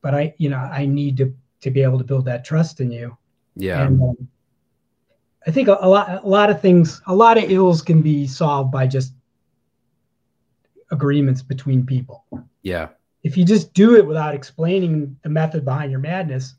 but 0.00 0.14
I, 0.14 0.34
you 0.38 0.48
know, 0.48 0.58
I 0.58 0.86
need 0.86 1.16
to 1.16 1.34
to 1.62 1.70
be 1.70 1.82
able 1.82 1.98
to 1.98 2.04
build 2.04 2.24
that 2.26 2.44
trust 2.44 2.80
in 2.80 2.90
you. 2.92 3.16
Yeah. 3.56 3.86
And, 3.86 4.00
um, 4.00 4.28
I 5.46 5.50
think 5.50 5.68
a, 5.68 5.76
a, 5.80 5.88
lot 5.88 6.24
a 6.24 6.28
lot 6.28 6.50
of 6.50 6.60
things 6.60 7.00
a 7.06 7.14
lot 7.14 7.36
of 7.36 7.50
ills 7.50 7.82
can 7.82 8.02
be 8.02 8.26
solved 8.26 8.72
by 8.72 8.86
just 8.86 9.12
agreements 10.90 11.42
between 11.42 11.84
people. 11.84 12.24
Yeah. 12.62 12.88
If 13.22 13.36
you 13.36 13.44
just 13.44 13.72
do 13.72 13.96
it 13.96 14.06
without 14.06 14.34
explaining 14.34 15.16
the 15.22 15.28
method 15.28 15.64
behind 15.64 15.90
your 15.90 16.00
madness, 16.00 16.54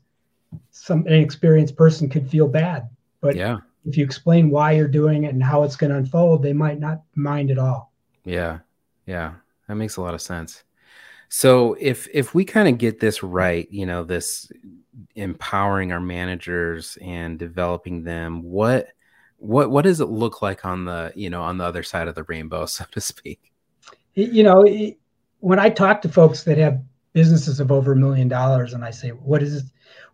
some 0.70 1.06
an 1.06 1.14
experienced 1.14 1.76
person 1.76 2.08
could 2.08 2.28
feel 2.28 2.48
bad. 2.48 2.88
But 3.20 3.36
yeah. 3.36 3.58
if 3.84 3.96
you 3.96 4.04
explain 4.04 4.50
why 4.50 4.72
you're 4.72 4.88
doing 4.88 5.24
it 5.24 5.34
and 5.34 5.42
how 5.42 5.62
it's 5.62 5.76
going 5.76 5.90
to 5.90 5.96
unfold, 5.96 6.42
they 6.42 6.52
might 6.52 6.78
not 6.78 7.02
mind 7.14 7.50
at 7.50 7.58
all. 7.58 7.92
Yeah. 8.24 8.60
Yeah. 9.06 9.34
That 9.68 9.76
makes 9.76 9.96
a 9.96 10.02
lot 10.02 10.14
of 10.14 10.22
sense. 10.22 10.62
So 11.28 11.76
if 11.80 12.08
if 12.12 12.34
we 12.34 12.44
kind 12.44 12.68
of 12.68 12.78
get 12.78 13.00
this 13.00 13.22
right, 13.22 13.66
you 13.70 13.84
know, 13.84 14.04
this 14.04 14.50
empowering 15.14 15.92
our 15.92 16.00
managers 16.00 16.98
and 17.00 17.38
developing 17.38 18.04
them, 18.04 18.42
what 18.42 18.88
what 19.38 19.70
what 19.70 19.82
does 19.82 20.00
it 20.00 20.06
look 20.06 20.42
like 20.42 20.64
on 20.64 20.84
the 20.84 21.12
you 21.14 21.30
know 21.30 21.42
on 21.42 21.58
the 21.58 21.64
other 21.64 21.82
side 21.82 22.08
of 22.08 22.14
the 22.14 22.24
rainbow, 22.24 22.66
so 22.66 22.84
to 22.92 23.00
speak? 23.00 23.52
You 24.14 24.42
know, 24.42 24.64
when 25.40 25.58
I 25.58 25.68
talk 25.68 26.00
to 26.02 26.08
folks 26.08 26.44
that 26.44 26.56
have 26.58 26.82
businesses 27.12 27.60
of 27.60 27.70
over 27.70 27.92
a 27.92 27.96
million 27.96 28.28
dollars, 28.28 28.72
and 28.72 28.84
I 28.84 28.90
say, 28.90 29.10
"What 29.10 29.42
is 29.42 29.56
it? 29.56 29.64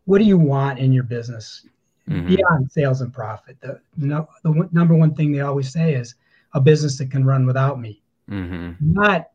What 0.04 0.18
do 0.18 0.24
you 0.24 0.38
want 0.38 0.78
in 0.78 0.92
your 0.92 1.04
business 1.04 1.66
mm-hmm. 2.08 2.26
beyond 2.26 2.72
sales 2.72 3.00
and 3.00 3.12
profit?" 3.12 3.60
The 3.60 3.80
no, 3.96 4.28
the 4.42 4.68
number 4.72 4.94
one 4.94 5.14
thing 5.14 5.32
they 5.32 5.40
always 5.40 5.72
say 5.72 5.94
is 5.94 6.16
a 6.54 6.60
business 6.60 6.98
that 6.98 7.10
can 7.10 7.24
run 7.24 7.46
without 7.46 7.80
me. 7.80 8.02
Mm-hmm. 8.28 8.72
Not 8.80 9.30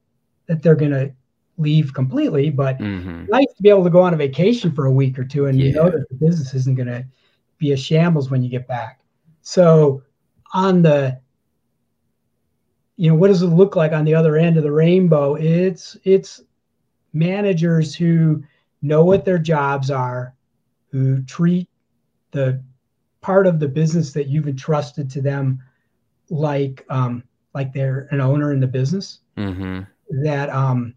that 0.47 0.61
they're 0.61 0.75
going 0.75 0.91
to 0.91 1.13
leave 1.57 1.93
completely, 1.93 2.49
but 2.49 2.77
mm-hmm. 2.77 3.25
nice 3.29 3.53
to 3.55 3.63
be 3.63 3.69
able 3.69 3.83
to 3.83 3.89
go 3.89 4.01
on 4.01 4.13
a 4.13 4.17
vacation 4.17 4.71
for 4.71 4.85
a 4.85 4.91
week 4.91 5.17
or 5.17 5.23
two 5.23 5.47
and 5.47 5.59
yeah. 5.59 5.65
you 5.65 5.73
know 5.73 5.89
that 5.89 6.07
the 6.09 6.15
business 6.15 6.53
isn't 6.53 6.75
going 6.75 6.87
to 6.87 7.05
be 7.57 7.71
a 7.71 7.77
shambles 7.77 8.29
when 8.29 8.43
you 8.43 8.49
get 8.49 8.67
back. 8.67 8.99
So 9.41 10.03
on 10.53 10.81
the 10.81 11.19
you 12.95 13.09
know 13.09 13.15
what 13.15 13.27
does 13.27 13.41
it 13.41 13.47
look 13.47 13.75
like 13.75 13.91
on 13.91 14.05
the 14.05 14.15
other 14.15 14.37
end 14.37 14.57
of 14.57 14.63
the 14.63 14.71
rainbow? 14.71 15.35
It's 15.35 15.97
it's 16.03 16.41
managers 17.13 17.95
who 17.95 18.43
know 18.81 19.03
what 19.03 19.25
their 19.25 19.39
jobs 19.39 19.89
are, 19.89 20.35
who 20.91 21.21
treat 21.23 21.67
the 22.31 22.61
part 23.21 23.47
of 23.47 23.59
the 23.59 23.67
business 23.67 24.13
that 24.13 24.27
you've 24.27 24.47
entrusted 24.47 25.09
to 25.11 25.21
them 25.21 25.61
like 26.29 26.85
um, 26.89 27.23
like 27.53 27.73
they're 27.73 28.07
an 28.11 28.21
owner 28.21 28.51
in 28.51 28.59
the 28.59 28.67
business. 28.67 29.19
Mm-hmm. 29.37 29.81
That 30.23 30.49
um, 30.49 30.93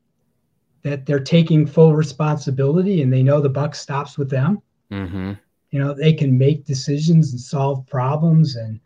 that 0.82 1.06
they're 1.06 1.20
taking 1.20 1.66
full 1.66 1.94
responsibility 1.94 3.02
and 3.02 3.12
they 3.12 3.22
know 3.22 3.40
the 3.40 3.48
buck 3.48 3.74
stops 3.74 4.16
with 4.16 4.30
them. 4.30 4.62
Mm-hmm. 4.90 5.32
You 5.70 5.78
know, 5.78 5.94
they 5.94 6.12
can 6.12 6.36
make 6.36 6.64
decisions 6.64 7.32
and 7.32 7.40
solve 7.40 7.86
problems 7.86 8.56
and 8.56 8.80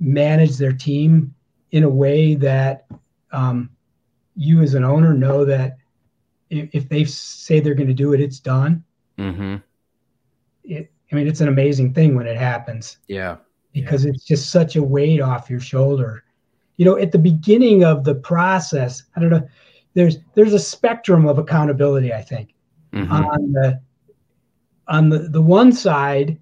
manage 0.00 0.56
their 0.56 0.72
team 0.72 1.34
in 1.70 1.84
a 1.84 1.88
way 1.88 2.34
that 2.34 2.86
um, 3.32 3.70
you, 4.34 4.60
as 4.62 4.74
an 4.74 4.84
owner, 4.84 5.14
know 5.14 5.44
that 5.44 5.78
if, 6.50 6.68
if 6.72 6.88
they 6.88 7.04
say 7.04 7.60
they're 7.60 7.74
going 7.74 7.88
to 7.88 7.94
do 7.94 8.12
it, 8.12 8.20
it's 8.20 8.40
done. 8.40 8.84
Mm-hmm. 9.18 9.56
It, 10.64 10.92
I 11.10 11.14
mean, 11.14 11.26
it's 11.26 11.40
an 11.40 11.48
amazing 11.48 11.94
thing 11.94 12.14
when 12.14 12.26
it 12.26 12.36
happens. 12.36 12.98
Yeah. 13.08 13.36
Because 13.72 14.04
yeah. 14.04 14.10
it's 14.12 14.24
just 14.24 14.50
such 14.50 14.76
a 14.76 14.82
weight 14.82 15.20
off 15.20 15.48
your 15.48 15.60
shoulder. 15.60 16.24
You 16.76 16.84
know, 16.84 16.98
at 16.98 17.12
the 17.12 17.18
beginning 17.18 17.84
of 17.84 18.04
the 18.04 18.14
process, 18.14 19.04
I 19.14 19.20
don't 19.20 19.30
know 19.30 19.48
there's 19.96 20.18
there's 20.34 20.52
a 20.52 20.58
spectrum 20.58 21.26
of 21.26 21.38
accountability 21.38 22.12
i 22.12 22.22
think 22.22 22.54
mm-hmm. 22.92 23.12
on 23.12 23.52
the 23.52 23.80
on 24.86 25.08
the, 25.08 25.18
the 25.18 25.42
one 25.42 25.72
side 25.72 26.38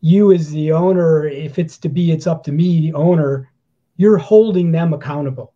you 0.00 0.30
as 0.32 0.50
the 0.52 0.70
owner 0.70 1.26
if 1.26 1.58
it's 1.58 1.78
to 1.78 1.88
be 1.88 2.12
it's 2.12 2.28
up 2.28 2.44
to 2.44 2.52
me 2.52 2.80
the 2.80 2.92
owner 2.92 3.50
you're 3.96 4.18
holding 4.18 4.70
them 4.70 4.92
accountable 4.92 5.54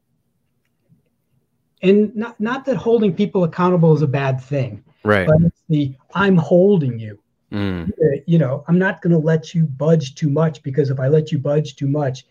and 1.83 2.17
not 2.17 2.41
not 2.41 2.65
that 2.65 2.77
holding 2.77 3.15
people 3.15 3.45
accountable 3.45 3.95
is 3.95 4.03
a 4.03 4.07
bad 4.07 4.41
thing 4.41 4.83
right 5.05 5.29
but 5.29 5.37
it's 5.43 5.63
the 5.69 5.95
i'm 6.15 6.37
holding 6.37 6.99
you 6.99 7.19
mm. 7.53 7.91
you 8.27 8.39
know 8.39 8.65
i'm 8.69 8.79
not 8.79 9.03
going 9.03 9.13
to 9.13 9.19
let 9.19 9.55
you 9.55 9.65
budge 9.65 10.15
too 10.15 10.31
much 10.31 10.63
because 10.63 10.89
if 10.89 10.99
i 10.99 11.09
let 11.09 11.31
you 11.31 11.39
budge 11.39 11.77
too 11.77 11.89
much 11.89 12.27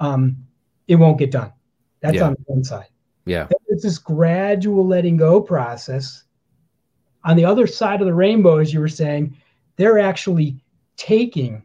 um, 0.00 0.36
it 0.86 0.94
won't 0.94 1.18
get 1.18 1.30
done 1.30 1.52
that's 2.00 2.14
yeah. 2.14 2.28
on 2.28 2.36
one 2.46 2.64
side 2.64 2.86
yeah. 3.28 3.48
It's 3.68 3.82
this 3.82 3.98
gradual 3.98 4.86
letting 4.86 5.16
go 5.16 5.40
process. 5.40 6.24
On 7.24 7.36
the 7.36 7.44
other 7.44 7.66
side 7.66 8.00
of 8.00 8.06
the 8.06 8.14
rainbow, 8.14 8.58
as 8.58 8.72
you 8.72 8.80
were 8.80 8.88
saying, 8.88 9.36
they're 9.76 9.98
actually 9.98 10.60
taking 10.96 11.62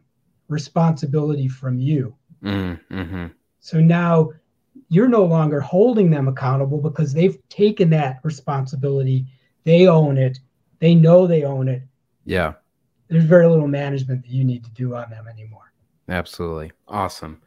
responsibility 0.48 1.48
from 1.48 1.78
you. 1.78 2.14
Mm-hmm. 2.42 3.26
So 3.60 3.80
now 3.80 4.30
you're 4.88 5.08
no 5.08 5.24
longer 5.24 5.60
holding 5.60 6.10
them 6.10 6.28
accountable 6.28 6.78
because 6.78 7.12
they've 7.12 7.38
taken 7.48 7.90
that 7.90 8.20
responsibility. 8.22 9.26
They 9.64 9.86
own 9.86 10.18
it. 10.18 10.38
They 10.80 10.94
know 10.94 11.26
they 11.26 11.44
own 11.44 11.68
it. 11.68 11.82
Yeah. 12.26 12.54
There's 13.08 13.24
very 13.24 13.46
little 13.46 13.68
management 13.68 14.22
that 14.22 14.30
you 14.30 14.44
need 14.44 14.64
to 14.64 14.70
do 14.70 14.94
on 14.94 15.10
them 15.10 15.26
anymore. 15.28 15.72
Absolutely. 16.08 16.72
Awesome. 16.88 17.40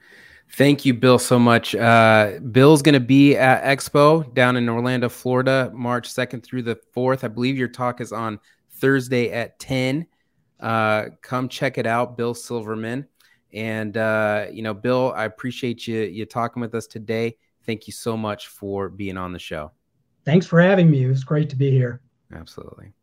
Thank 0.51 0.85
you, 0.85 0.93
Bill, 0.93 1.19
so 1.19 1.37
much. 1.37 1.75
Uh, 1.75 2.39
Bill's 2.51 2.81
going 2.81 2.93
to 2.93 2.99
be 2.99 3.35
at 3.35 3.63
Expo 3.63 4.33
down 4.33 4.55
in 4.55 4.67
Orlando, 4.69 5.09
Florida, 5.09 5.69
March 5.73 6.09
2nd 6.09 6.43
through 6.43 6.63
the 6.63 6.79
4th. 6.95 7.23
I 7.23 7.27
believe 7.27 7.57
your 7.57 7.67
talk 7.67 8.01
is 8.01 8.11
on 8.11 8.39
Thursday 8.71 9.31
at 9.31 9.59
10. 9.59 10.07
Uh, 10.59 11.05
come 11.21 11.47
check 11.49 11.77
it 11.77 11.85
out, 11.85 12.17
Bill 12.17 12.33
Silverman. 12.33 13.07
And, 13.53 13.97
uh, 13.97 14.47
you 14.51 14.61
know, 14.63 14.73
Bill, 14.73 15.13
I 15.15 15.25
appreciate 15.25 15.87
you, 15.87 16.01
you 16.01 16.25
talking 16.25 16.61
with 16.61 16.73
us 16.73 16.87
today. 16.87 17.37
Thank 17.65 17.85
you 17.85 17.93
so 17.93 18.17
much 18.17 18.47
for 18.47 18.89
being 18.89 19.17
on 19.17 19.33
the 19.33 19.39
show. 19.39 19.71
thanks 20.25 20.45
for 20.45 20.61
having 20.61 20.89
me. 20.89 21.03
It 21.05 21.09
was 21.09 21.23
great 21.23 21.49
to 21.49 21.55
be 21.55 21.71
here. 21.71 22.01
Absolutely. 22.33 22.93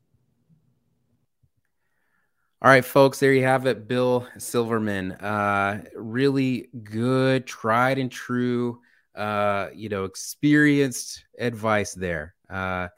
All 2.65 2.71
right, 2.71 2.83
folks, 2.83 3.21
there 3.21 3.35
you 3.35 3.43
have 3.43 3.67
it. 3.67 3.87
Bill 3.87 4.27
Silverman. 4.39 5.13
Uh, 5.13 5.85
really 5.95 6.71
good, 6.83 7.47
tried 7.47 7.99
and 7.99 8.11
true, 8.11 8.81
uh, 9.15 9.69
you 9.75 9.91
know, 9.91 10.05
experienced 10.05 11.27
advice 11.39 11.93
there. 11.93 12.35
Uh, 12.49 12.89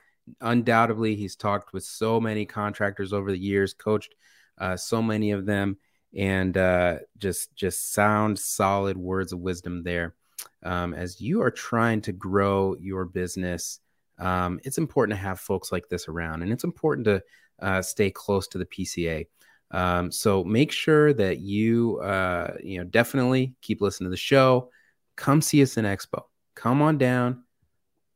undoubtedly, 0.41 1.17
he's 1.17 1.35
talked 1.35 1.73
with 1.73 1.83
so 1.83 2.21
many 2.21 2.47
contractors 2.47 3.13
over 3.13 3.33
the 3.33 3.39
years, 3.39 3.75
coached 3.75 4.15
uh, 4.59 4.77
so 4.77 5.03
many 5.03 5.33
of 5.33 5.47
them, 5.47 5.79
and 6.17 6.57
uh, 6.57 6.99
just 7.19 7.53
just 7.57 7.93
sound, 7.93 8.39
solid 8.39 8.97
words 8.97 9.33
of 9.33 9.41
wisdom 9.41 9.83
there. 9.83 10.15
Um, 10.63 10.95
as 10.95 11.21
you 11.21 11.43
are 11.43 11.51
trying 11.51 12.03
to 12.03 12.13
grow 12.13 12.77
your 12.79 13.05
business, 13.05 13.81
um, 14.21 14.61
it's 14.63 14.79
important 14.79 15.19
to 15.19 15.25
have 15.25 15.41
folks 15.41 15.73
like 15.73 15.89
this 15.89 16.07
around, 16.07 16.45
and 16.45 16.53
it's 16.53 16.63
important 16.63 17.07
to 17.07 17.21
uh, 17.61 17.83
stay 17.83 18.13
close 18.13 18.47
to 18.47 18.59
the 18.59 18.67
PCA. 18.67 19.27
Um, 19.71 20.13
so 20.13 20.45
make 20.45 20.71
sure 20.73 21.13
that 21.13 21.39
you, 21.39 21.99
uh, 22.01 22.55
you 22.63 22.79
know, 22.79 22.85
definitely 22.85 23.55
keep 23.63 23.81
listening 23.81 24.07
to 24.07 24.11
the 24.11 24.17
show. 24.17 24.71
Come 25.17 25.41
see 25.41 25.63
us 25.63 25.77
in 25.77 25.85
Expo. 25.85 26.25
Come 26.55 26.83
on 26.83 26.99
down, 26.99 27.45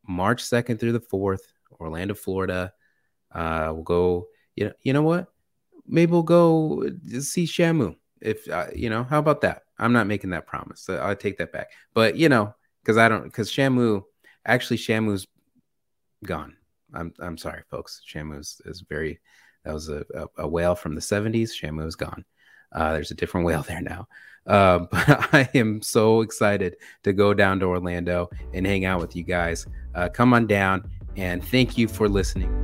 March 0.07 0.43
second 0.43 0.79
through 0.79 0.93
the 0.93 1.01
fourth, 1.01 1.53
Orlando, 1.81 2.15
Florida. 2.15 2.73
Uh, 3.33 3.71
we'll 3.75 3.83
go. 3.83 4.29
You 4.57 4.67
know, 4.67 4.73
you 4.83 4.93
know 4.93 5.03
what? 5.03 5.33
Maybe 5.87 6.13
we'll 6.13 6.23
go 6.23 6.85
see 7.21 7.45
Shamu. 7.45 7.97
If 8.21 8.49
uh, 8.49 8.67
you 8.75 8.91
know, 8.91 9.05
how 9.05 9.19
about 9.19 9.41
that? 9.43 9.63
I'm 9.79 9.93
not 9.93 10.07
making 10.07 10.31
that 10.31 10.47
promise. 10.47 10.83
So 10.83 10.97
I'll 10.97 11.17
take 11.17 11.39
that 11.39 11.53
back. 11.53 11.71
But 11.95 12.17
you 12.17 12.29
know, 12.29 12.55
because 12.83 12.99
I 12.99 13.09
don't, 13.09 13.25
because 13.25 13.51
Shamu, 13.51 14.03
actually, 14.45 14.77
Shamu's 14.77 15.27
gone. 16.25 16.57
I'm 16.95 17.13
I'm 17.19 17.39
sorry, 17.39 17.63
folks. 17.71 18.03
Shamu 18.07 18.39
is, 18.39 18.61
is 18.65 18.83
very 18.83 19.21
that 19.65 19.75
was 19.75 19.89
a, 19.89 20.05
a, 20.15 20.27
a 20.39 20.49
whale 20.49 20.75
from 20.75 20.95
the 20.95 21.01
70s. 21.01 21.51
Shamu 21.51 21.87
is 21.87 21.97
gone. 21.97 22.25
Uh, 22.73 22.93
there's 22.93 23.11
a 23.11 23.15
different 23.15 23.47
whale 23.47 23.63
there 23.63 23.81
now. 23.81 24.07
Uh, 24.47 24.79
but 24.91 25.35
I 25.35 25.49
am 25.55 25.83
so 25.83 26.23
excited 26.23 26.77
to 27.05 27.13
go 27.13 27.35
down 27.35 27.61
to 27.61 27.67
Orlando 27.67 28.31
and 28.55 28.67
hang 28.67 28.85
out 28.85 29.01
with 29.01 29.15
you 29.15 29.23
guys. 29.23 29.67
Uh, 29.95 30.09
come 30.09 30.33
on 30.33 30.47
down 30.47 30.89
and 31.17 31.45
thank 31.45 31.77
you 31.77 31.89
for 31.89 32.09
listening. 32.09 32.57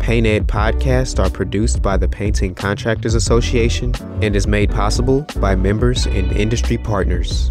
Paint 0.00 0.26
Ed 0.26 0.46
podcasts 0.46 1.18
are 1.18 1.30
produced 1.30 1.82
by 1.82 1.96
the 1.96 2.08
Painting 2.08 2.54
Contractors 2.54 3.14
Association 3.14 3.94
and 4.22 4.36
is 4.36 4.46
made 4.46 4.70
possible 4.70 5.26
by 5.40 5.54
members 5.54 6.06
and 6.06 6.30
industry 6.32 6.78
partners. 6.78 7.50